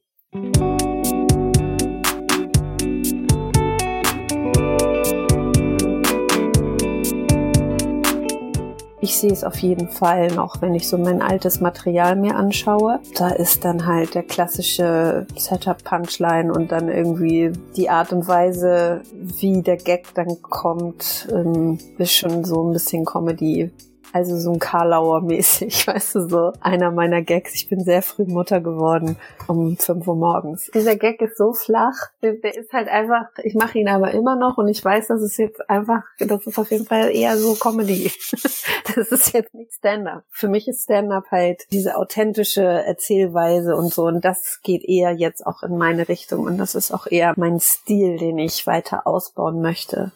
Ich 9.03 9.17
sehe 9.17 9.31
es 9.31 9.43
auf 9.43 9.58
jeden 9.58 9.89
Fall 9.89 10.27
noch, 10.27 10.62
wenn 10.62 10.75
ich 10.75 10.88
so 10.88 10.96
mein 10.96 11.24
altes 11.24 11.60
Material 11.60 12.15
mir 12.15 12.36
anschaue. 12.36 13.00
Da 13.15 13.29
ist 13.29 13.65
dann 13.65 13.88
halt 13.88 14.13
der 14.13 14.22
klassische 14.22 15.25
Setup-Punchline 15.36 16.53
und 16.53 16.72
dann 16.72 16.88
irgendwie 16.88 17.51
die 17.75 17.89
Art 17.89 18.13
und 18.13 18.27
Weise, 18.27 19.01
wie 19.12 19.63
der 19.63 19.77
Gag 19.77 20.13
dann 20.13 20.43
kommt, 20.43 21.27
ähm, 21.31 21.79
ist 21.98 22.13
schon 22.13 22.46
so 22.46 22.63
ein 22.63 22.74
bisschen 22.74 23.03
Comedy 23.03 23.72
also 24.13 24.38
so 24.38 24.51
ein 24.51 24.60
Karlauer 24.60 25.22
mäßig, 25.22 25.88
weißt 25.88 26.15
du, 26.15 26.30
so 26.30 26.53
einer 26.62 26.91
meiner 26.91 27.22
Gags. 27.22 27.56
Ich 27.56 27.70
bin 27.70 27.84
sehr 27.84 28.01
früh 28.01 28.25
Mutter 28.25 28.62
geworden, 28.62 29.18
um 29.48 29.77
5 29.77 30.08
Uhr 30.08 30.15
morgens. 30.15 30.70
Dieser 30.74 30.96
Gag 30.96 31.22
ist 31.22 31.38
so 31.38 31.53
flach, 31.53 31.96
der, 32.22 32.34
ist 32.44 32.74
halt 32.74 32.88
einfach, 32.88 33.27
ich 33.44 33.56
mache 33.56 33.80
ihn 33.80 33.88
aber 33.88 34.12
immer 34.12 34.36
noch 34.36 34.58
und 34.58 34.68
ich 34.68 34.84
weiß, 34.84 35.08
das 35.08 35.22
ist 35.22 35.38
jetzt 35.38 35.70
einfach, 35.70 36.03
das 36.20 36.46
ist 36.46 36.58
auf 36.58 36.72
jeden 36.72 36.86
Fall 36.86 37.12
eher 37.12 37.38
so 37.38 37.56
Comedy. 37.56 38.12
das 38.96 39.12
ist 39.12 39.34
jetzt 39.34 39.53
nicht 39.53 39.74
Stand-up. 39.74 40.24
Für 40.30 40.48
mich 40.48 40.68
ist 40.68 40.84
Stand-up 40.84 41.32
halt 41.32 41.63
diese 41.72 41.98
authentische 41.98 42.63
Erzählweise 42.63 43.75
und 43.75 43.94
so 43.94 44.06
und 44.06 44.24
das 44.25 44.60
geht 44.63 44.84
eher 44.84 45.12
jetzt 45.12 45.46
auch 45.46 45.63
in 45.63 45.77
meine 45.77 46.08
Richtung 46.08 46.46
und 46.46 46.58
das 46.58 46.75
ist 46.75 46.91
auch 46.91 47.08
eher 47.08 47.34
mein 47.38 47.60
Stil, 47.60 48.18
den 48.18 48.38
ich 48.38 48.68
weiter 48.68 49.08
ausbauen 49.08 49.62
möchte. 49.62 50.12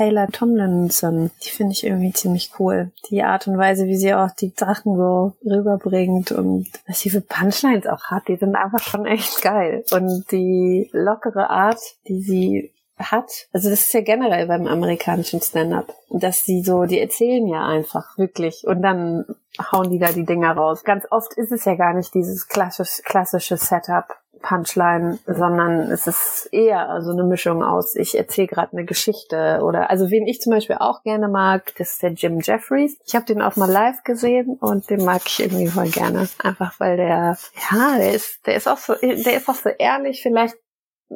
Taylor 0.00 0.28
Tomlinson. 0.28 1.30
Die 1.44 1.50
finde 1.50 1.72
ich 1.72 1.84
irgendwie 1.84 2.14
ziemlich 2.14 2.52
cool. 2.58 2.90
Die 3.10 3.22
Art 3.22 3.46
und 3.46 3.58
Weise, 3.58 3.84
wie 3.84 3.96
sie 3.96 4.14
auch 4.14 4.30
die 4.30 4.54
Drachen 4.54 4.96
so 4.96 5.34
rüberbringt 5.44 6.32
und 6.32 6.68
was 6.88 7.00
sie 7.00 7.10
für 7.10 7.20
Punchlines 7.20 7.86
auch 7.86 8.04
hat, 8.04 8.28
die 8.28 8.36
sind 8.36 8.56
einfach 8.56 8.78
schon 8.78 9.04
echt 9.04 9.42
geil. 9.42 9.84
Und 9.92 10.24
die 10.32 10.88
lockere 10.92 11.50
Art, 11.50 11.80
die 12.08 12.22
sie 12.22 12.72
hat, 12.98 13.30
also 13.52 13.68
das 13.68 13.80
ist 13.80 13.92
ja 13.92 14.00
generell 14.00 14.46
beim 14.46 14.66
amerikanischen 14.66 15.42
Stand-up, 15.42 15.92
dass 16.08 16.46
sie 16.46 16.62
so, 16.62 16.84
die 16.84 16.98
erzählen 16.98 17.46
ja 17.46 17.66
einfach 17.66 18.16
wirklich 18.16 18.66
und 18.66 18.80
dann 18.80 19.26
hauen 19.70 19.90
die 19.90 19.98
da 19.98 20.12
die 20.12 20.24
Dinger 20.24 20.52
raus. 20.52 20.82
Ganz 20.82 21.06
oft 21.10 21.34
ist 21.34 21.52
es 21.52 21.66
ja 21.66 21.74
gar 21.74 21.92
nicht 21.92 22.14
dieses 22.14 22.48
klassische, 22.48 23.02
klassische 23.02 23.58
Setup, 23.58 24.06
Punchline, 24.42 25.18
sondern 25.26 25.90
es 25.90 26.06
ist 26.06 26.48
eher 26.52 27.02
so 27.02 27.10
eine 27.10 27.24
Mischung 27.24 27.62
aus, 27.62 27.94
ich 27.94 28.16
erzähle 28.16 28.46
gerade 28.46 28.72
eine 28.72 28.84
Geschichte 28.84 29.60
oder 29.62 29.90
also 29.90 30.10
wen 30.10 30.26
ich 30.26 30.40
zum 30.40 30.52
Beispiel 30.52 30.76
auch 30.80 31.02
gerne 31.02 31.28
mag, 31.28 31.72
das 31.76 31.90
ist 31.90 32.02
der 32.02 32.12
Jim 32.12 32.40
Jeffries. 32.40 32.98
Ich 33.06 33.14
habe 33.14 33.26
den 33.26 33.42
auch 33.42 33.56
mal 33.56 33.70
live 33.70 34.02
gesehen 34.02 34.56
und 34.60 34.88
den 34.88 35.04
mag 35.04 35.22
ich 35.26 35.40
irgendwie 35.40 35.66
voll 35.66 35.88
gerne. 35.88 36.28
Einfach 36.42 36.78
weil 36.78 36.96
der, 36.96 37.36
ja, 37.70 37.96
der 37.98 38.12
ist, 38.12 38.46
der 38.46 38.56
ist 38.56 38.68
auch 38.68 38.78
so, 38.78 38.94
der 38.94 39.36
ist 39.36 39.48
auch 39.48 39.54
so 39.54 39.68
ehrlich, 39.68 40.22
vielleicht 40.22 40.56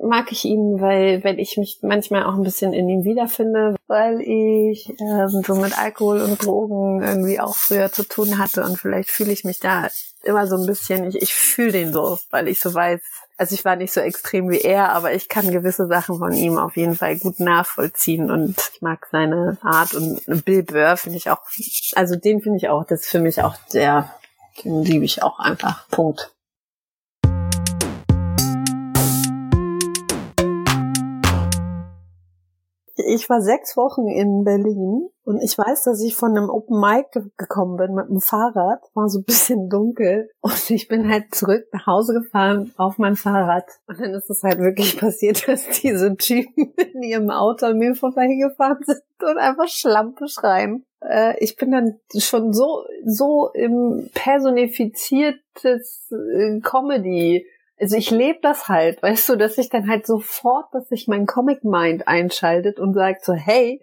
mag 0.03 0.33
ich 0.33 0.45
ihn, 0.45 0.81
weil 0.81 1.23
wenn 1.23 1.39
ich 1.39 1.57
mich 1.57 1.79
manchmal 1.83 2.25
auch 2.25 2.35
ein 2.35 2.43
bisschen 2.43 2.73
in 2.73 2.89
ihm 2.89 3.05
wiederfinde, 3.05 3.77
weil 3.87 4.21
ich 4.21 4.93
ähm, 5.01 5.43
so 5.47 5.55
mit 5.55 5.79
Alkohol 5.79 6.21
und 6.21 6.45
Drogen 6.45 7.03
irgendwie 7.03 7.41
auch 7.41 7.55
früher 7.55 7.91
zu 7.93 8.03
tun 8.03 8.39
hatte 8.39 8.65
und 8.65 8.79
vielleicht 8.79 9.09
fühle 9.09 9.33
ich 9.33 9.45
mich 9.45 9.61
da 9.61 9.89
immer 10.25 10.47
so 10.47 10.57
ein 10.57 10.67
bisschen, 10.67 11.05
ich, 11.05 11.23
ich 11.23 11.35
fühle 11.35 11.73
den 11.73 11.93
so, 11.93 12.19
weil 12.31 12.49
ich 12.49 12.61
so 12.61 12.75
weiß, 12.75 13.01
also 13.37 13.55
ich 13.55 13.65
war 13.65 13.77
nicht 13.77 13.93
so 13.93 14.01
extrem 14.01 14.49
wie 14.51 14.61
er, 14.61 14.93
aber 14.93 15.13
ich 15.13 15.29
kann 15.29 15.51
gewisse 15.51 15.87
Sachen 15.87 16.19
von 16.19 16.33
ihm 16.33 16.59
auf 16.59 16.77
jeden 16.77 16.97
Fall 16.97 17.17
gut 17.17 17.41
nachvollziehen 17.41 18.31
und 18.31 18.57
ich 18.75 18.83
mag 18.83 19.07
seine 19.11 19.59
Art 19.63 19.95
und 19.95 20.23
Bill 20.45 20.63
Burr 20.63 20.97
finde 20.97 21.19
ich 21.19 21.31
auch, 21.31 21.41
also 21.95 22.17
den 22.17 22.41
finde 22.41 22.59
ich 22.59 22.69
auch, 22.69 22.85
das 22.85 23.03
ist 23.03 23.11
für 23.11 23.21
mich 23.21 23.43
auch 23.43 23.57
der, 23.73 24.13
den 24.65 24.83
liebe 24.83 25.05
ich 25.05 25.23
auch 25.23 25.39
einfach. 25.39 25.89
Punkt. 25.89 26.34
Ich 33.07 33.29
war 33.29 33.41
sechs 33.41 33.77
Wochen 33.77 34.07
in 34.09 34.45
Berlin 34.45 35.09
und 35.25 35.41
ich 35.43 35.57
weiß, 35.57 35.85
dass 35.85 36.03
ich 36.03 36.15
von 36.15 36.37
einem 36.37 36.51
Open 36.51 36.79
Mic 36.81 37.09
gekommen 37.37 37.77
bin 37.77 37.95
mit 37.95 38.09
dem 38.09 38.21
Fahrrad. 38.21 38.81
War 38.95 39.09
so 39.09 39.21
ein 39.21 39.25
bisschen 39.25 39.69
dunkel 39.71 40.31
und 40.41 40.71
ich 40.71 40.89
bin 40.89 41.11
halt 41.11 41.35
zurück 41.35 41.65
nach 41.73 41.87
Hause 41.87 42.15
gefahren 42.15 42.73
auf 42.77 42.99
mein 42.99 43.17
Fahrrad. 43.17 43.65
Und 43.87 44.01
dann 44.01 44.15
ist 44.15 44.31
es 44.31 44.43
halt 44.43 44.59
wirklich 44.59 44.99
passiert, 45.01 45.49
dass 45.49 45.69
diese 45.81 46.15
Typen 46.17 46.75
in 46.95 47.03
ihrem 47.03 47.31
Auto 47.31 47.67
an 47.67 47.79
mir 47.79 47.95
vorbeigefahren 47.95 48.85
sind 48.85 49.03
und 49.23 49.39
einfach 49.39 49.69
Schlampe 49.69 50.29
schreien. 50.29 50.85
Äh, 51.01 51.37
ich 51.39 51.57
bin 51.57 51.71
dann 51.71 51.99
schon 52.19 52.53
so, 52.53 52.85
so 53.05 53.51
im 53.55 54.11
personifiziertes 54.15 56.11
äh, 56.13 56.61
Comedy 56.61 57.47
also 57.79 57.97
ich 57.97 58.11
lebe 58.11 58.39
das 58.43 58.69
halt, 58.69 59.03
weißt 59.03 59.29
du, 59.29 59.37
dass 59.37 59.59
ich 59.59 59.69
dann 59.69 59.89
halt 59.89 60.07
sofort, 60.07 60.67
dass 60.73 60.89
sich 60.89 61.09
mein 61.09 61.27
Comic 61.27 61.65
Mind 61.65 62.07
einschaltet 62.07 62.79
und 62.79 62.95
sagt 62.95 63.25
so, 63.25 63.35
hey, 63.35 63.83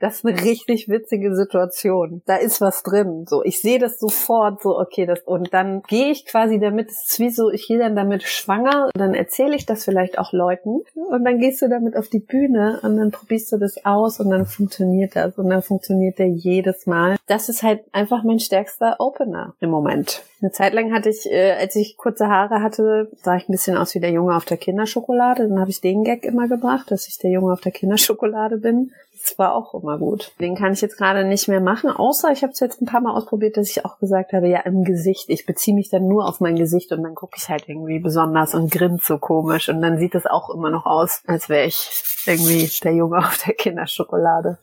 das 0.00 0.16
ist 0.16 0.24
eine 0.24 0.42
richtig 0.42 0.88
witzige 0.88 1.34
Situation. 1.36 2.22
Da 2.26 2.36
ist 2.36 2.60
was 2.60 2.82
drin. 2.82 3.26
So, 3.28 3.44
ich 3.44 3.60
sehe 3.60 3.78
das 3.78 4.00
sofort 4.00 4.62
so, 4.62 4.78
okay, 4.78 5.06
das 5.06 5.20
und 5.20 5.52
dann 5.52 5.82
gehe 5.82 6.10
ich 6.10 6.26
quasi 6.26 6.58
damit, 6.58 6.90
es 6.90 7.06
ist 7.06 7.20
wie 7.20 7.30
so, 7.30 7.50
ich 7.50 7.68
gehe 7.68 7.78
dann 7.78 7.94
damit 7.94 8.22
schwanger, 8.22 8.90
dann 8.94 9.14
erzähle 9.14 9.54
ich 9.54 9.66
das 9.66 9.84
vielleicht 9.84 10.18
auch 10.18 10.32
Leuten 10.32 10.80
und 10.94 11.24
dann 11.24 11.38
gehst 11.38 11.62
du 11.62 11.68
damit 11.68 11.96
auf 11.96 12.08
die 12.08 12.18
Bühne 12.18 12.80
und 12.82 12.96
dann 12.96 13.10
probierst 13.10 13.52
du 13.52 13.58
das 13.58 13.84
aus 13.84 14.20
und 14.20 14.30
dann 14.30 14.46
funktioniert 14.46 15.14
das 15.14 15.36
und 15.38 15.50
dann 15.50 15.62
funktioniert 15.62 16.18
der 16.18 16.28
jedes 16.28 16.86
Mal. 16.86 17.16
Das 17.26 17.48
ist 17.48 17.62
halt 17.62 17.84
einfach 17.92 18.24
mein 18.24 18.40
stärkster 18.40 18.96
Opener 18.98 19.54
im 19.60 19.70
Moment. 19.70 20.22
Eine 20.40 20.52
Zeit 20.52 20.72
lang 20.72 20.92
hatte 20.94 21.10
ich, 21.10 21.30
äh, 21.30 21.52
als 21.52 21.76
ich 21.76 21.98
kurze 21.98 22.28
Haare 22.28 22.62
hatte, 22.62 23.10
sah 23.22 23.36
ich 23.36 23.48
ein 23.48 23.52
bisschen 23.52 23.76
aus 23.76 23.94
wie 23.94 24.00
der 24.00 24.10
Junge 24.10 24.34
auf 24.34 24.46
der 24.46 24.56
Kinderschokolade. 24.56 25.46
Dann 25.46 25.60
habe 25.60 25.70
ich 25.70 25.82
den 25.82 26.02
Gag 26.02 26.24
immer 26.24 26.48
gebracht, 26.48 26.90
dass 26.90 27.08
ich 27.08 27.18
der 27.18 27.30
Junge 27.30 27.52
auf 27.52 27.60
der 27.60 27.72
Kinderschokolade 27.72 28.56
bin. 28.56 28.92
Das 29.22 29.38
war 29.38 29.54
auch 29.54 29.74
immer 29.74 29.98
gut. 29.98 30.32
Den 30.40 30.54
kann 30.54 30.72
ich 30.72 30.80
jetzt 30.80 30.96
gerade 30.96 31.24
nicht 31.24 31.46
mehr 31.46 31.60
machen, 31.60 31.90
außer 31.90 32.32
ich 32.32 32.42
habe 32.42 32.52
es 32.52 32.60
jetzt 32.60 32.80
ein 32.80 32.86
paar 32.86 33.00
Mal 33.00 33.14
ausprobiert, 33.14 33.56
dass 33.56 33.70
ich 33.70 33.84
auch 33.84 33.98
gesagt 33.98 34.32
habe, 34.32 34.48
ja, 34.48 34.60
im 34.60 34.84
Gesicht. 34.84 35.28
Ich 35.28 35.46
beziehe 35.46 35.74
mich 35.74 35.90
dann 35.90 36.08
nur 36.08 36.26
auf 36.26 36.40
mein 36.40 36.56
Gesicht 36.56 36.90
und 36.92 37.02
dann 37.02 37.14
gucke 37.14 37.36
ich 37.36 37.48
halt 37.48 37.68
irgendwie 37.68 37.98
besonders 37.98 38.54
und 38.54 38.70
grinse 38.70 39.04
so 39.04 39.18
komisch. 39.18 39.68
Und 39.68 39.82
dann 39.82 39.98
sieht 39.98 40.14
es 40.14 40.26
auch 40.26 40.50
immer 40.50 40.70
noch 40.70 40.86
aus, 40.86 41.22
als 41.26 41.48
wäre 41.48 41.66
ich 41.66 42.02
irgendwie 42.26 42.70
der 42.82 42.94
Junge 42.94 43.18
auf 43.18 43.42
der 43.44 43.54
Kinderschokolade. 43.54 44.58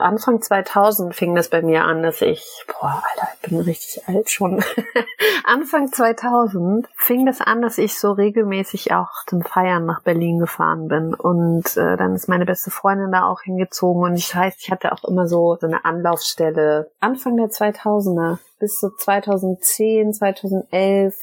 Anfang 0.00 0.42
2000 0.42 1.14
fing 1.14 1.34
das 1.34 1.48
bei 1.48 1.62
mir 1.62 1.84
an, 1.84 2.02
dass 2.02 2.20
ich, 2.22 2.64
boah, 2.66 3.02
Alter, 3.10 3.28
ich 3.34 3.48
bin 3.48 3.60
richtig 3.60 4.08
alt 4.08 4.30
schon. 4.30 4.62
Anfang 5.44 5.92
2000 5.92 6.88
fing 6.96 7.26
das 7.26 7.40
an, 7.40 7.62
dass 7.62 7.78
ich 7.78 7.98
so 7.98 8.12
regelmäßig 8.12 8.92
auch 8.92 9.08
zum 9.26 9.42
Feiern 9.42 9.86
nach 9.86 10.02
Berlin 10.02 10.38
gefahren 10.38 10.88
bin. 10.88 11.14
Und 11.14 11.76
äh, 11.76 11.96
dann 11.96 12.14
ist 12.14 12.28
meine 12.28 12.46
beste 12.46 12.70
Freundin 12.70 13.12
da 13.12 13.24
auch 13.26 13.42
hingezogen. 13.42 14.02
Und 14.02 14.16
ich 14.16 14.34
heißt, 14.34 14.58
ich 14.60 14.70
hatte 14.70 14.92
auch 14.92 15.04
immer 15.04 15.26
so, 15.26 15.56
so 15.60 15.66
eine 15.66 15.84
Anlaufstelle. 15.84 16.90
Anfang 17.00 17.36
der 17.36 17.48
2000er 17.48 18.38
bis 18.58 18.80
so 18.80 18.90
2010, 18.90 20.12
2011, 20.14 21.14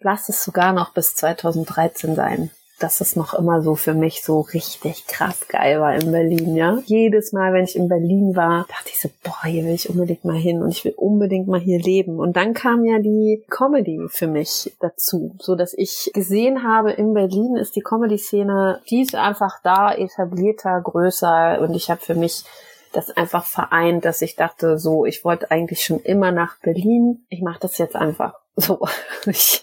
lass 0.00 0.28
es 0.28 0.44
sogar 0.44 0.72
noch 0.72 0.92
bis 0.92 1.14
2013 1.14 2.14
sein 2.14 2.50
dass 2.78 3.00
es 3.00 3.16
noch 3.16 3.34
immer 3.34 3.62
so 3.62 3.74
für 3.74 3.94
mich 3.94 4.22
so 4.22 4.40
richtig 4.40 5.06
krass 5.06 5.48
geil 5.48 5.80
war 5.80 5.94
in 5.94 6.12
Berlin, 6.12 6.56
ja. 6.56 6.78
Jedes 6.84 7.32
Mal, 7.32 7.52
wenn 7.52 7.64
ich 7.64 7.76
in 7.76 7.88
Berlin 7.88 8.36
war, 8.36 8.66
dachte 8.68 8.90
ich 8.90 9.00
so, 9.00 9.08
boah, 9.22 9.44
hier 9.44 9.64
will 9.64 9.72
ich 9.72 9.88
unbedingt 9.88 10.24
mal 10.24 10.36
hin 10.36 10.62
und 10.62 10.70
ich 10.70 10.84
will 10.84 10.94
unbedingt 10.96 11.48
mal 11.48 11.60
hier 11.60 11.80
leben. 11.80 12.18
Und 12.18 12.36
dann 12.36 12.52
kam 12.54 12.84
ja 12.84 12.98
die 12.98 13.42
Comedy 13.48 14.00
für 14.08 14.26
mich 14.26 14.74
dazu, 14.80 15.34
so 15.38 15.54
dass 15.54 15.72
ich 15.72 16.10
gesehen 16.12 16.62
habe, 16.62 16.92
in 16.92 17.14
Berlin 17.14 17.56
ist 17.56 17.76
die 17.76 17.82
Comedy-Szene, 17.82 18.80
die 18.90 19.02
ist 19.02 19.14
einfach 19.14 19.60
da, 19.62 19.94
etablierter, 19.94 20.80
größer 20.82 21.60
und 21.60 21.74
ich 21.74 21.90
habe 21.90 22.00
für 22.00 22.14
mich 22.14 22.44
das 22.92 23.10
einfach 23.10 23.44
vereint, 23.44 24.04
dass 24.04 24.22
ich 24.22 24.36
dachte, 24.36 24.78
so, 24.78 25.04
ich 25.04 25.24
wollte 25.24 25.50
eigentlich 25.50 25.84
schon 25.84 26.00
immer 26.00 26.32
nach 26.32 26.58
Berlin. 26.60 27.26
Ich 27.28 27.42
mache 27.42 27.60
das 27.60 27.78
jetzt 27.78 27.96
einfach 27.96 28.34
so, 28.56 28.80
ich, 29.26 29.62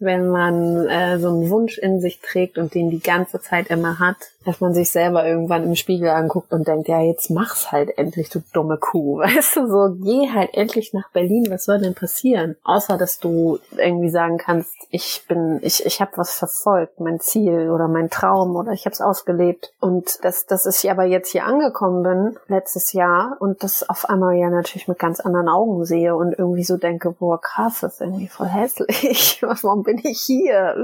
wenn 0.00 0.28
man 0.28 0.86
äh, 0.88 1.18
so 1.18 1.28
einen 1.28 1.48
Wunsch 1.48 1.78
in 1.78 2.00
sich 2.00 2.20
trägt 2.20 2.58
und 2.58 2.74
den 2.74 2.90
die 2.90 3.00
ganze 3.00 3.40
Zeit 3.40 3.68
immer 3.68 3.98
hat, 4.00 4.16
dass 4.44 4.60
man 4.60 4.74
sich 4.74 4.90
selber 4.90 5.26
irgendwann 5.26 5.64
im 5.64 5.74
Spiegel 5.76 6.08
anguckt 6.08 6.52
und 6.52 6.66
denkt, 6.68 6.88
ja, 6.88 7.00
jetzt 7.00 7.30
mach's 7.30 7.72
halt 7.72 7.96
endlich, 7.98 8.28
du 8.28 8.40
dumme 8.52 8.78
Kuh. 8.78 9.18
Weißt 9.20 9.56
du, 9.56 9.68
so, 9.68 9.96
geh 10.02 10.30
halt 10.32 10.50
endlich 10.54 10.92
nach 10.92 11.10
Berlin, 11.10 11.46
was 11.50 11.64
soll 11.64 11.78
denn 11.78 11.94
passieren? 11.94 12.56
Außer, 12.64 12.98
dass 12.98 13.18
du 13.18 13.58
irgendwie 13.76 14.10
sagen 14.10 14.38
kannst, 14.38 14.74
ich 14.90 15.24
bin, 15.28 15.58
ich, 15.62 15.84
ich 15.84 16.00
habe 16.00 16.12
was 16.16 16.34
verfolgt, 16.34 17.00
mein 17.00 17.20
Ziel 17.20 17.70
oder 17.70 17.88
mein 17.88 18.10
Traum 18.10 18.56
oder 18.56 18.72
ich 18.72 18.86
habe 18.86 18.92
es 18.92 19.00
ausgelebt. 19.00 19.72
Und 19.80 20.24
dass, 20.24 20.46
dass 20.46 20.66
ich 20.66 20.90
aber 20.90 21.04
jetzt 21.04 21.30
hier 21.30 21.44
angekommen 21.44 22.02
bin, 22.02 22.38
letztes 22.48 22.92
Jahr, 22.92 23.36
und 23.40 23.62
das 23.62 23.88
auf 23.88 24.08
einmal 24.08 24.36
ja 24.36 24.50
natürlich 24.50 24.88
mit 24.88 24.98
ganz 24.98 25.20
anderen 25.20 25.48
Augen 25.48 25.84
sehe 25.84 26.14
und 26.14 26.32
irgendwie 26.38 26.64
so 26.64 26.76
denke, 26.76 27.10
boah, 27.10 27.40
krass, 27.40 27.80
das 27.80 27.94
ist 27.94 28.00
irgendwie 28.16 28.28
voll 28.28 28.48
hässlich. 28.48 29.38
Warum 29.62 29.82
bin 29.82 30.00
ich 30.02 30.20
hier? 30.20 30.74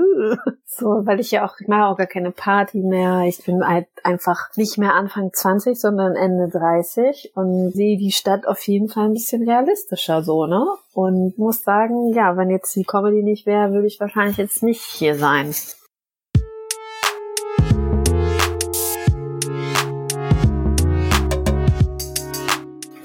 So, 0.66 1.04
weil 1.04 1.20
ich 1.20 1.30
ja 1.30 1.46
auch, 1.46 1.54
ich 1.60 1.68
mache 1.68 1.86
auch 1.86 1.96
gar 1.96 2.06
keine 2.06 2.30
Party 2.30 2.78
mehr. 2.78 3.22
Ich 3.26 3.44
bin 3.44 3.66
halt 3.66 3.86
einfach 4.04 4.48
nicht 4.56 4.78
mehr 4.78 4.94
Anfang 4.94 5.30
20, 5.32 5.78
sondern 5.78 6.16
Ende 6.16 6.48
30 6.48 7.32
und 7.34 7.72
sehe 7.72 7.98
die 7.98 8.12
Stadt 8.12 8.46
auf 8.46 8.66
jeden 8.66 8.88
Fall 8.88 9.06
ein 9.06 9.14
bisschen 9.14 9.48
realistischer 9.48 10.22
so, 10.22 10.46
ne? 10.46 10.66
Und 10.94 11.38
muss 11.38 11.62
sagen, 11.62 12.12
ja, 12.12 12.36
wenn 12.36 12.50
jetzt 12.50 12.74
die 12.76 12.84
Comedy 12.84 13.22
nicht 13.22 13.46
wäre, 13.46 13.72
würde 13.72 13.86
ich 13.86 14.00
wahrscheinlich 14.00 14.36
jetzt 14.36 14.62
nicht 14.62 14.82
hier 14.82 15.16
sein. 15.16 15.54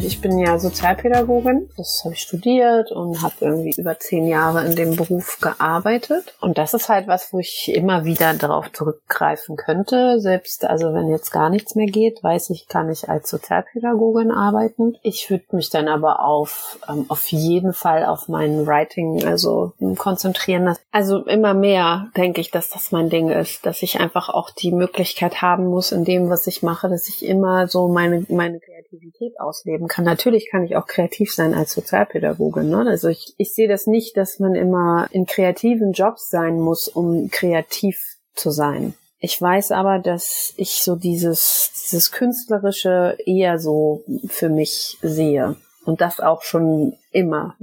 Ich 0.08 0.22
bin 0.22 0.40
ja 0.40 0.58
Sozialpädagogin. 0.58 1.70
Das 1.76 2.02
habe 2.04 2.16
ich 2.16 2.22
studiert 2.22 2.92
und 2.92 3.22
habe 3.22 3.36
irgendwie 3.42 3.74
über 3.78 4.00
zehn 4.00 4.26
Jahre 4.26 4.66
in 4.66 4.76
dem 4.76 4.96
Beruf 4.96 5.40
gearbeitet. 5.42 6.34
Und 6.40 6.58
das 6.58 6.74
ist 6.74 6.88
halt 6.88 7.08
was, 7.08 7.34
wo 7.34 7.40
ich 7.40 7.74
immer 7.76 8.06
wieder 8.06 8.34
darauf 8.34 8.72
zurückgreifen 8.72 9.58
könnte. 9.58 10.20
Selbst, 10.22 10.64
also 10.64 10.94
wenn 10.94 11.10
jetzt 11.10 11.32
gar 11.32 11.50
nichts 11.50 11.76
mehr 11.76 11.88
geht, 11.88 12.24
weiß 12.24 12.50
ich, 12.52 12.68
kann 12.70 12.90
ich 12.90 13.10
als 13.10 13.30
Sozialpädagogin 13.30 14.32
arbeiten. 14.32 14.96
Ich 15.04 15.30
würde 15.30 15.44
mich 15.52 15.70
dann 15.70 15.90
aber 15.90 16.24
auf, 16.24 16.80
ähm, 16.88 17.06
auf 17.10 17.28
jeden 17.28 17.74
Fall 17.74 18.06
auf 18.06 18.30
mein 18.30 18.66
Writing, 18.66 19.26
also 19.26 19.74
konzentrieren. 19.98 20.74
Also 20.92 21.26
immer 21.26 21.54
mehr 21.54 22.08
denke 22.16 22.40
ich, 22.40 22.50
dass 22.50 22.70
das 22.70 22.94
mein 22.94 23.10
Ding 23.10 23.30
ist, 23.30 23.66
dass 23.66 23.84
ich 23.84 24.00
einfach 24.00 24.30
auch 24.30 24.52
die 24.52 24.72
Möglichkeit 24.72 25.42
haben 25.42 25.66
muss 25.66 25.92
in 25.92 26.06
dem, 26.06 26.30
was 26.30 26.48
ich 26.48 26.64
mache, 26.64 26.88
dass 26.88 27.10
ich 27.10 27.26
immer 27.26 27.68
so 27.68 27.90
meine, 27.90 28.26
meine 28.30 28.62
Kreativität 28.88 29.40
ausleben 29.40 29.88
kann. 29.88 30.06
Natürlich 30.06 30.50
kann 30.50 30.64
ich 30.64 30.76
auch 30.78 30.88
kreativ 30.88 31.34
sein 31.34 31.54
als 31.54 31.74
Sozialpädagoge. 31.74 32.64
Ne? 32.64 32.86
Also 32.88 33.10
ich, 33.10 33.34
ich 33.38 33.54
sehe 33.54 33.68
das 33.68 33.88
nicht, 33.88 34.16
dass 34.16 34.40
man 34.40 34.56
immer 34.56 35.08
in 35.12 35.26
kreativen 35.26 35.92
Jobs 35.92 36.30
sein 36.30 36.60
muss, 36.60 36.88
um 36.88 37.30
kreativ 37.30 38.18
zu 38.34 38.50
sein. 38.50 38.94
Ich 39.20 39.42
weiß 39.42 39.72
aber, 39.72 40.00
dass 40.00 40.54
ich 40.58 40.76
so 40.84 40.96
dieses, 40.96 41.72
dieses 41.84 42.12
Künstlerische 42.12 43.18
eher 43.26 43.60
so 43.60 44.04
für 44.28 44.50
mich 44.50 44.98
sehe. 45.02 45.56
Und 45.86 46.02
das 46.02 46.20
auch 46.20 46.44
schon 46.44 46.94
immer. 47.12 47.56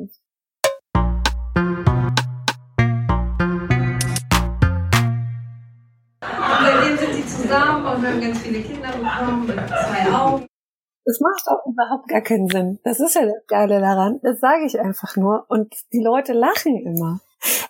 Seitdem 6.20 6.98
sind 6.98 7.14
sie 7.14 7.26
zusammen 7.26 7.86
und 7.86 8.06
haben 8.06 8.20
ganz 8.20 8.38
viele 8.40 8.60
Kinder 8.60 8.90
bekommen 8.92 9.46
mit 9.46 9.56
zwei 9.68 10.12
Augen. 10.12 10.46
Das 11.04 11.20
macht 11.20 11.46
auch 11.48 11.66
überhaupt 11.66 12.08
gar 12.08 12.22
keinen 12.22 12.48
Sinn. 12.48 12.78
Das 12.82 12.98
ist 13.00 13.14
ja 13.14 13.26
das 13.26 13.46
Geile 13.46 13.80
daran. 13.80 14.20
Das 14.22 14.40
sage 14.40 14.64
ich 14.64 14.80
einfach 14.80 15.16
nur. 15.16 15.44
Und 15.48 15.74
die 15.92 16.02
Leute 16.02 16.32
lachen 16.32 16.76
immer. 16.76 17.20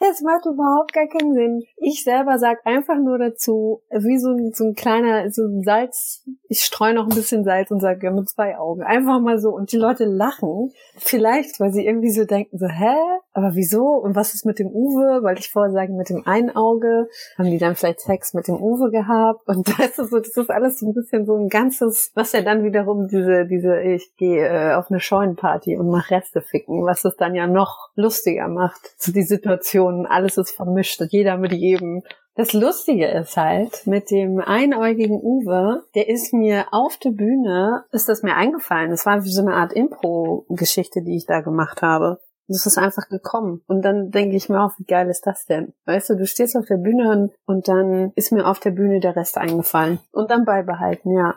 Es 0.01 0.21
macht 0.21 0.47
überhaupt 0.47 0.93
gar 0.93 1.07
keinen 1.07 1.35
Sinn. 1.35 1.63
Ich 1.77 2.05
selber 2.05 2.39
sag 2.39 2.65
einfach 2.67 2.99
nur 2.99 3.19
dazu, 3.19 3.83
wie 3.91 4.19
so 4.19 4.31
ein, 4.31 4.53
so 4.53 4.65
ein 4.65 4.75
kleiner, 4.75 5.31
so 5.31 5.45
ein 5.45 5.63
Salz, 5.63 6.25
ich 6.49 6.63
streue 6.63 6.95
noch 6.95 7.09
ein 7.09 7.15
bisschen 7.15 7.45
Salz 7.45 7.71
und 7.71 7.81
sage, 7.81 8.07
ja, 8.07 8.13
mit 8.13 8.29
zwei 8.29 8.59
Augen. 8.59 8.83
Einfach 8.83 9.21
mal 9.21 9.39
so. 9.39 9.51
Und 9.51 9.73
die 9.73 9.77
Leute 9.77 10.05
lachen. 10.05 10.73
Vielleicht, 10.97 11.59
weil 11.61 11.73
sie 11.73 11.87
irgendwie 11.87 12.11
so 12.11 12.25
denken, 12.25 12.59
so, 12.59 12.67
hä? 12.67 12.95
Aber 13.33 13.55
wieso? 13.55 13.87
Und 13.87 14.15
was 14.15 14.35
ist 14.35 14.47
mit 14.47 14.59
dem 14.59 14.69
Uwe? 14.69 15.23
Weil 15.23 15.39
ich 15.39 15.51
vorher 15.51 15.73
sage, 15.73 15.93
mit 15.93 16.11
dem 16.11 16.27
einen 16.27 16.55
Auge. 16.55 17.09
Haben 17.37 17.51
die 17.51 17.59
dann 17.59 17.75
vielleicht 17.75 18.01
Sex 18.01 18.35
mit 18.35 18.47
dem 18.47 18.57
Uwe 18.57 18.91
gehabt? 18.91 19.47
Und 19.47 19.69
das 19.79 19.99
ist 19.99 20.11
so, 20.11 20.19
das 20.19 20.37
ist 20.37 20.51
alles 20.51 20.79
so 20.79 20.87
ein 20.87 20.95
bisschen 20.95 21.27
so 21.27 21.37
ein 21.37 21.49
ganzes, 21.49 22.13
was 22.15 22.33
ja 22.33 22.43
dann 22.43 22.63
wiederum 22.63 23.09
diese, 23.09 23.47
diese, 23.47 23.81
ich 23.81 24.15
gehe 24.17 24.47
äh, 24.47 24.75
auf 24.75 24.91
eine 24.91 25.01
Scheunenparty 25.01 25.77
und 25.77 25.89
mach 25.89 26.11
Reste 26.11 26.43
ficken, 26.43 26.85
was 26.85 27.05
es 27.05 27.17
dann 27.17 27.35
ja 27.35 27.47
noch 27.47 27.91
lustiger 27.97 28.49
macht. 28.49 28.81
So 28.99 29.13
die 29.13 29.23
Situation 29.23 29.64
Situationen, 29.65 30.07
alles 30.07 30.37
ist 30.37 30.55
vermischt, 30.55 31.03
jeder 31.11 31.37
mit 31.37 31.53
jedem. 31.53 32.03
Das 32.37 32.53
Lustige 32.53 33.07
ist 33.07 33.37
halt, 33.37 33.87
mit 33.87 34.11
dem 34.11 34.41
einäugigen 34.41 35.21
Uwe, 35.23 35.85
der 35.95 36.09
ist 36.09 36.33
mir 36.33 36.67
auf 36.73 36.97
der 36.99 37.11
Bühne, 37.11 37.85
ist 37.93 38.09
das 38.09 38.23
mir 38.23 38.35
eingefallen. 38.35 38.91
Das 38.91 39.07
war 39.07 39.25
wie 39.25 39.31
so 39.31 39.43
eine 39.43 39.55
Art 39.55 39.73
Impro-Geschichte, 39.73 41.03
die 41.03 41.17
ich 41.17 41.27
da 41.27 41.41
gemacht 41.41 41.81
habe. 41.81 42.19
Das 42.49 42.67
ist 42.67 42.77
einfach 42.77 43.09
gekommen. 43.09 43.63
Und 43.67 43.83
dann 43.83 44.11
denke 44.11 44.37
ich 44.37 44.49
mir 44.49 44.63
auch, 44.63 44.73
wie 44.79 44.85
geil 44.85 45.09
ist 45.09 45.27
das 45.27 45.47
denn? 45.47 45.73
Weißt 45.87 46.11
du, 46.11 46.17
du 46.17 46.27
stehst 46.27 46.57
auf 46.57 46.67
der 46.67 46.77
Bühne 46.77 47.11
und, 47.11 47.33
und 47.47 47.69
dann 47.69 48.13
ist 48.17 48.33
mir 48.33 48.47
auf 48.47 48.59
der 48.59 48.73
Bühne 48.73 49.01
der 49.01 49.17
Rest 49.17 49.39
eingefallen. 49.39 50.01
Und 50.13 50.31
dann 50.31 50.45
beibehalten, 50.45 51.17
ja. 51.17 51.37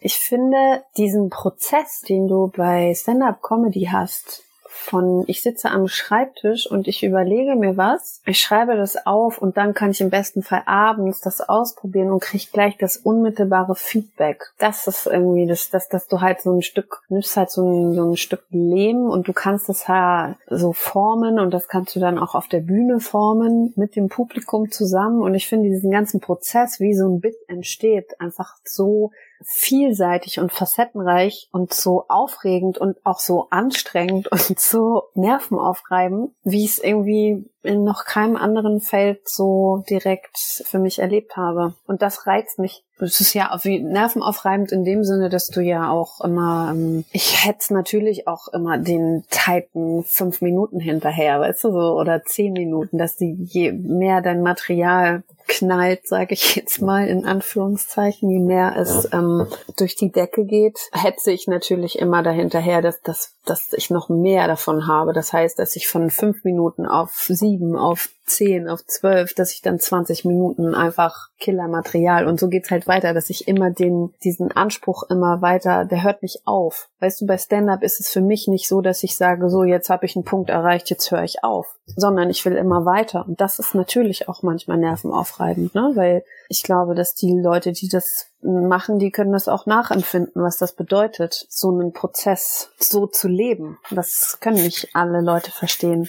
Ich 0.00 0.16
finde 0.16 0.82
diesen 0.96 1.28
Prozess, 1.28 2.00
den 2.00 2.26
du 2.26 2.50
bei 2.56 2.94
Stand-up-Comedy 2.94 3.90
hast, 3.92 4.44
von 4.70 5.24
ich 5.26 5.42
sitze 5.42 5.70
am 5.70 5.88
Schreibtisch 5.88 6.70
und 6.70 6.88
ich 6.88 7.02
überlege 7.02 7.54
mir 7.54 7.76
was, 7.76 8.22
ich 8.24 8.40
schreibe 8.40 8.76
das 8.76 9.06
auf 9.06 9.38
und 9.38 9.56
dann 9.56 9.74
kann 9.74 9.90
ich 9.90 10.00
im 10.00 10.08
besten 10.10 10.42
Fall 10.42 10.62
abends 10.64 11.20
das 11.20 11.40
ausprobieren 11.40 12.10
und 12.10 12.22
kriege 12.22 12.46
gleich 12.50 12.78
das 12.78 12.96
unmittelbare 12.96 13.74
Feedback. 13.74 14.52
Das 14.58 14.86
ist 14.86 15.06
irgendwie 15.06 15.46
das, 15.46 15.68
das, 15.68 15.88
dass 15.88 16.08
du 16.08 16.20
halt 16.20 16.40
so 16.40 16.52
ein 16.52 16.62
Stück, 16.62 17.02
nimmst 17.08 17.36
halt 17.36 17.50
so 17.50 17.62
ein, 17.68 17.94
so 17.94 18.10
ein 18.10 18.16
Stück 18.16 18.44
Lehm 18.50 19.10
und 19.10 19.28
du 19.28 19.32
kannst 19.34 19.68
das 19.68 19.86
halt 19.86 20.36
so 20.48 20.72
formen 20.72 21.38
und 21.38 21.52
das 21.52 21.68
kannst 21.68 21.94
du 21.94 22.00
dann 22.00 22.18
auch 22.18 22.34
auf 22.34 22.48
der 22.48 22.60
Bühne 22.60 23.00
formen 23.00 23.74
mit 23.76 23.96
dem 23.96 24.08
Publikum 24.08 24.70
zusammen 24.70 25.20
und 25.22 25.34
ich 25.34 25.46
finde 25.46 25.68
diesen 25.68 25.90
ganzen 25.90 26.20
Prozess, 26.20 26.80
wie 26.80 26.94
so 26.94 27.06
ein 27.06 27.20
Bit 27.20 27.36
entsteht, 27.48 28.18
einfach 28.18 28.56
so 28.64 29.10
vielseitig 29.42 30.38
und 30.38 30.52
facettenreich 30.52 31.48
und 31.52 31.72
so 31.72 32.04
aufregend 32.08 32.78
und 32.78 32.96
auch 33.04 33.20
so 33.20 33.48
anstrengend 33.50 34.28
und 34.32 34.58
so 34.58 35.04
nervenaufreibend, 35.14 36.32
wie 36.44 36.64
es 36.64 36.78
irgendwie 36.78 37.44
in 37.62 37.84
noch 37.84 38.04
keinem 38.04 38.36
anderen 38.36 38.80
Feld 38.80 39.28
so 39.28 39.84
direkt 39.88 40.38
für 40.64 40.78
mich 40.78 40.98
erlebt 40.98 41.36
habe. 41.36 41.74
Und 41.86 42.02
das 42.02 42.26
reizt 42.26 42.58
mich. 42.58 42.84
Es 42.98 43.20
ist 43.20 43.32
ja 43.34 43.58
wie 43.62 43.80
nervenaufreibend 43.80 44.72
in 44.72 44.84
dem 44.84 45.04
Sinne, 45.04 45.30
dass 45.30 45.48
du 45.48 45.60
ja 45.60 45.90
auch 45.90 46.20
immer, 46.20 46.70
ähm, 46.72 47.04
ich 47.12 47.46
hätte 47.46 47.72
natürlich 47.72 48.28
auch 48.28 48.48
immer 48.48 48.76
den 48.78 49.24
tighten 49.30 50.04
fünf 50.04 50.42
Minuten 50.42 50.80
hinterher, 50.80 51.40
weißt 51.40 51.64
du 51.64 51.72
so, 51.72 51.98
oder 51.98 52.22
zehn 52.24 52.52
Minuten, 52.52 52.98
dass 52.98 53.16
die 53.16 53.36
je 53.40 53.72
mehr 53.72 54.20
dein 54.20 54.42
Material 54.42 55.22
knallt, 55.50 56.06
sage 56.06 56.34
ich 56.34 56.54
jetzt 56.56 56.80
mal 56.80 57.08
in 57.08 57.24
Anführungszeichen, 57.24 58.30
je 58.30 58.38
mehr 58.38 58.76
es 58.76 59.08
ähm, 59.12 59.46
durch 59.76 59.96
die 59.96 60.12
Decke 60.12 60.44
geht, 60.44 60.78
hetze 60.92 61.32
ich 61.32 61.48
natürlich 61.48 61.98
immer 61.98 62.22
dahinterher, 62.22 62.82
dass, 62.82 63.02
dass, 63.02 63.34
dass 63.44 63.72
ich 63.72 63.90
noch 63.90 64.08
mehr 64.08 64.46
davon 64.46 64.86
habe. 64.86 65.12
Das 65.12 65.32
heißt, 65.32 65.58
dass 65.58 65.74
ich 65.74 65.88
von 65.88 66.10
fünf 66.10 66.44
Minuten 66.44 66.86
auf 66.86 67.10
sieben 67.28 67.49
sieben 67.50 67.76
auf 67.76 68.10
zehn, 68.26 68.68
auf 68.68 68.86
zwölf, 68.86 69.34
dass 69.34 69.52
ich 69.52 69.60
dann 69.60 69.80
20 69.80 70.24
Minuten 70.24 70.74
einfach 70.74 71.30
Killermaterial 71.40 72.28
und 72.28 72.38
so 72.38 72.48
geht's 72.48 72.70
halt 72.70 72.86
weiter, 72.86 73.12
dass 73.12 73.28
ich 73.28 73.48
immer 73.48 73.70
den, 73.70 74.14
diesen 74.22 74.52
Anspruch 74.52 75.02
immer 75.10 75.42
weiter, 75.42 75.84
der 75.84 76.04
hört 76.04 76.22
nicht 76.22 76.42
auf. 76.44 76.88
Weißt 77.00 77.20
du, 77.22 77.26
bei 77.26 77.38
Stand-up 77.38 77.82
ist 77.82 77.98
es 77.98 78.10
für 78.10 78.20
mich 78.20 78.46
nicht 78.46 78.68
so, 78.68 78.82
dass 78.82 79.02
ich 79.02 79.16
sage, 79.16 79.50
so, 79.50 79.64
jetzt 79.64 79.90
habe 79.90 80.06
ich 80.06 80.14
einen 80.14 80.24
Punkt 80.24 80.50
erreicht, 80.50 80.90
jetzt 80.90 81.10
höre 81.10 81.24
ich 81.24 81.42
auf, 81.42 81.66
sondern 81.86 82.30
ich 82.30 82.44
will 82.44 82.54
immer 82.54 82.84
weiter. 82.84 83.24
Und 83.26 83.40
das 83.40 83.58
ist 83.58 83.74
natürlich 83.74 84.28
auch 84.28 84.42
manchmal 84.42 84.78
nervenaufreibend, 84.78 85.74
ne? 85.74 85.92
Weil 85.94 86.22
ich 86.48 86.62
glaube, 86.62 86.94
dass 86.94 87.14
die 87.14 87.32
Leute, 87.32 87.72
die 87.72 87.88
das 87.88 88.26
machen, 88.42 88.98
die 88.98 89.10
können 89.10 89.32
das 89.32 89.48
auch 89.48 89.66
nachempfinden, 89.66 90.42
was 90.42 90.56
das 90.56 90.74
bedeutet, 90.74 91.46
so 91.48 91.70
einen 91.70 91.92
Prozess 91.92 92.70
so 92.78 93.06
zu 93.06 93.28
leben. 93.28 93.78
Das 93.90 94.38
können 94.40 94.62
nicht 94.62 94.94
alle 94.94 95.20
Leute 95.20 95.50
verstehen. 95.50 96.08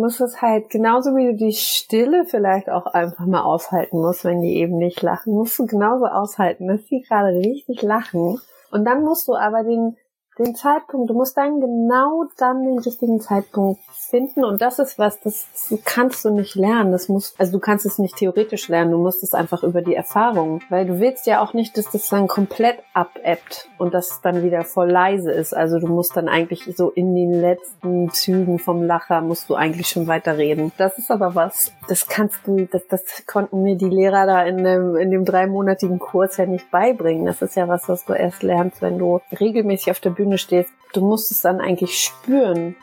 Musst 0.00 0.20
es 0.20 0.40
halt, 0.42 0.70
genauso 0.70 1.14
wie 1.16 1.26
du 1.26 1.34
die 1.34 1.52
Stille 1.52 2.24
vielleicht 2.24 2.70
auch 2.70 2.86
einfach 2.86 3.26
mal 3.26 3.42
aushalten 3.42 3.98
musst, 3.98 4.24
wenn 4.24 4.40
die 4.40 4.56
eben 4.56 4.78
nicht 4.78 5.02
lachen, 5.02 5.34
musst 5.34 5.58
du 5.58 5.66
genauso 5.66 6.06
aushalten, 6.06 6.68
dass 6.68 6.84
die 6.86 7.02
gerade 7.02 7.36
richtig 7.36 7.82
lachen. 7.82 8.40
Und 8.70 8.84
dann 8.84 9.04
musst 9.04 9.28
du 9.28 9.34
aber 9.34 9.62
den 9.62 9.96
den 10.38 10.54
Zeitpunkt, 10.54 11.10
du 11.10 11.14
musst 11.14 11.36
dann 11.36 11.60
genau 11.60 12.24
dann 12.38 12.64
den 12.64 12.78
richtigen 12.78 13.20
Zeitpunkt 13.20 13.80
finden 13.92 14.44
und 14.44 14.60
das 14.60 14.78
ist 14.78 14.98
was, 14.98 15.20
das, 15.20 15.46
kannst 15.84 16.24
du 16.24 16.30
nicht 16.30 16.54
lernen. 16.54 16.92
Das 16.92 17.08
muss, 17.08 17.34
also 17.38 17.52
du 17.52 17.58
kannst 17.58 17.86
es 17.86 17.98
nicht 17.98 18.16
theoretisch 18.16 18.68
lernen, 18.68 18.92
du 18.92 18.98
musst 18.98 19.22
es 19.22 19.34
einfach 19.34 19.62
über 19.62 19.82
die 19.82 19.94
Erfahrung, 19.94 20.60
weil 20.68 20.86
du 20.86 20.98
willst 20.98 21.26
ja 21.26 21.42
auch 21.42 21.52
nicht, 21.52 21.76
dass 21.76 21.90
das 21.90 22.08
dann 22.08 22.26
komplett 22.26 22.78
abebbt 22.94 23.68
und 23.78 23.94
das 23.94 24.20
dann 24.22 24.42
wieder 24.42 24.64
voll 24.64 24.90
leise 24.90 25.30
ist. 25.30 25.54
Also 25.54 25.78
du 25.78 25.86
musst 25.86 26.16
dann 26.16 26.28
eigentlich 26.28 26.64
so 26.76 26.90
in 26.90 27.14
den 27.14 27.32
letzten 27.32 28.10
Zügen 28.10 28.58
vom 28.58 28.82
Lacher 28.82 29.20
musst 29.20 29.48
du 29.50 29.54
eigentlich 29.54 29.88
schon 29.88 30.06
weiterreden. 30.06 30.72
Das 30.76 30.98
ist 30.98 31.10
aber 31.10 31.34
was, 31.34 31.72
das 31.88 32.06
kannst 32.06 32.46
du, 32.46 32.66
das, 32.70 32.86
das 32.88 33.02
konnten 33.26 33.62
mir 33.62 33.76
die 33.76 33.88
Lehrer 33.88 34.26
da 34.26 34.42
in 34.42 34.64
dem, 34.64 34.96
in 34.96 35.10
dem 35.10 35.24
dreimonatigen 35.24 35.98
Kurs 35.98 36.36
ja 36.36 36.46
nicht 36.46 36.70
beibringen. 36.70 37.26
Das 37.26 37.42
ist 37.42 37.56
ja 37.56 37.68
was, 37.68 37.88
was 37.88 38.04
du 38.04 38.12
erst 38.12 38.42
lernst, 38.42 38.82
wenn 38.82 38.98
du 38.98 39.20
regelmäßig 39.38 39.90
auf 39.90 40.00
der 40.00 40.10
Bühne 40.20 40.36
stehst. 40.36 40.70
Du 40.92 41.00
musst 41.00 41.30
es 41.30 41.40
dann 41.40 41.60
eigentlich 41.60 41.98
spüren. 41.98 42.76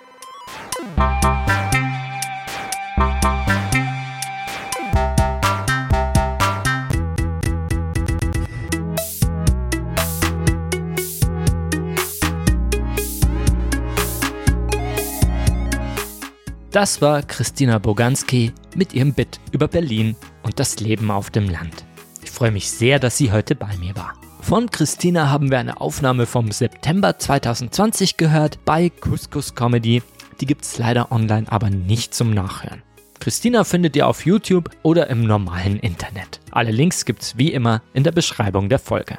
Das 16.71 17.01
war 17.01 17.21
Christina 17.21 17.77
Boganski 17.77 18.51
mit 18.75 18.93
ihrem 18.93 19.13
Bit 19.13 19.39
über 19.51 19.67
Berlin 19.67 20.15
und 20.41 20.59
das 20.59 20.79
Leben 20.79 21.11
auf 21.11 21.29
dem 21.29 21.49
Land. 21.49 21.85
Ich 22.23 22.31
freue 22.31 22.51
mich 22.51 22.71
sehr, 22.71 22.97
dass 22.97 23.17
sie 23.17 23.31
heute 23.31 23.53
bei 23.53 23.75
mir 23.77 23.95
war. 23.95 24.16
Von 24.47 24.71
Christina 24.71 25.29
haben 25.29 25.51
wir 25.51 25.59
eine 25.59 25.81
Aufnahme 25.81 26.25
vom 26.25 26.53
September 26.53 27.19
2020 27.19 28.15
gehört 28.15 28.63
bei 28.63 28.89
Couscous 28.89 29.55
Comedy. 29.55 30.01
Die 30.39 30.45
gibt's 30.45 30.77
leider 30.77 31.11
online, 31.11 31.51
aber 31.51 31.69
nicht 31.69 32.13
zum 32.13 32.33
Nachhören. 32.33 32.81
Christina 33.19 33.65
findet 33.65 33.97
ihr 33.97 34.07
auf 34.07 34.25
YouTube 34.25 34.69
oder 34.83 35.09
im 35.09 35.25
normalen 35.25 35.79
Internet. 35.79 36.39
Alle 36.51 36.71
Links 36.71 37.03
gibt's 37.03 37.37
wie 37.37 37.51
immer 37.51 37.81
in 37.93 38.05
der 38.05 38.13
Beschreibung 38.13 38.69
der 38.69 38.79
Folge. 38.79 39.17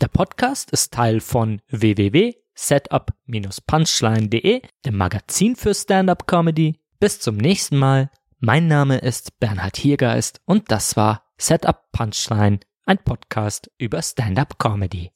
Der 0.00 0.06
Podcast 0.06 0.70
ist 0.70 0.92
Teil 0.92 1.18
von 1.18 1.60
www.setup-punchline.de, 1.68 4.62
dem 4.86 4.96
Magazin 4.96 5.56
für 5.56 5.74
Stand-up 5.74 6.28
Comedy. 6.28 6.78
Bis 7.00 7.18
zum 7.18 7.36
nächsten 7.36 7.78
Mal. 7.78 8.12
Mein 8.38 8.68
Name 8.68 8.98
ist 8.98 9.40
Bernhard 9.40 9.76
Hiergeist 9.76 10.40
und 10.44 10.70
das 10.70 10.96
war 10.96 11.24
Setup 11.36 11.90
Punchline 11.90 12.60
ein 12.84 12.98
Podcast 12.98 13.70
über 13.78 14.02
Stand-up 14.02 14.58
Comedy. 14.58 15.12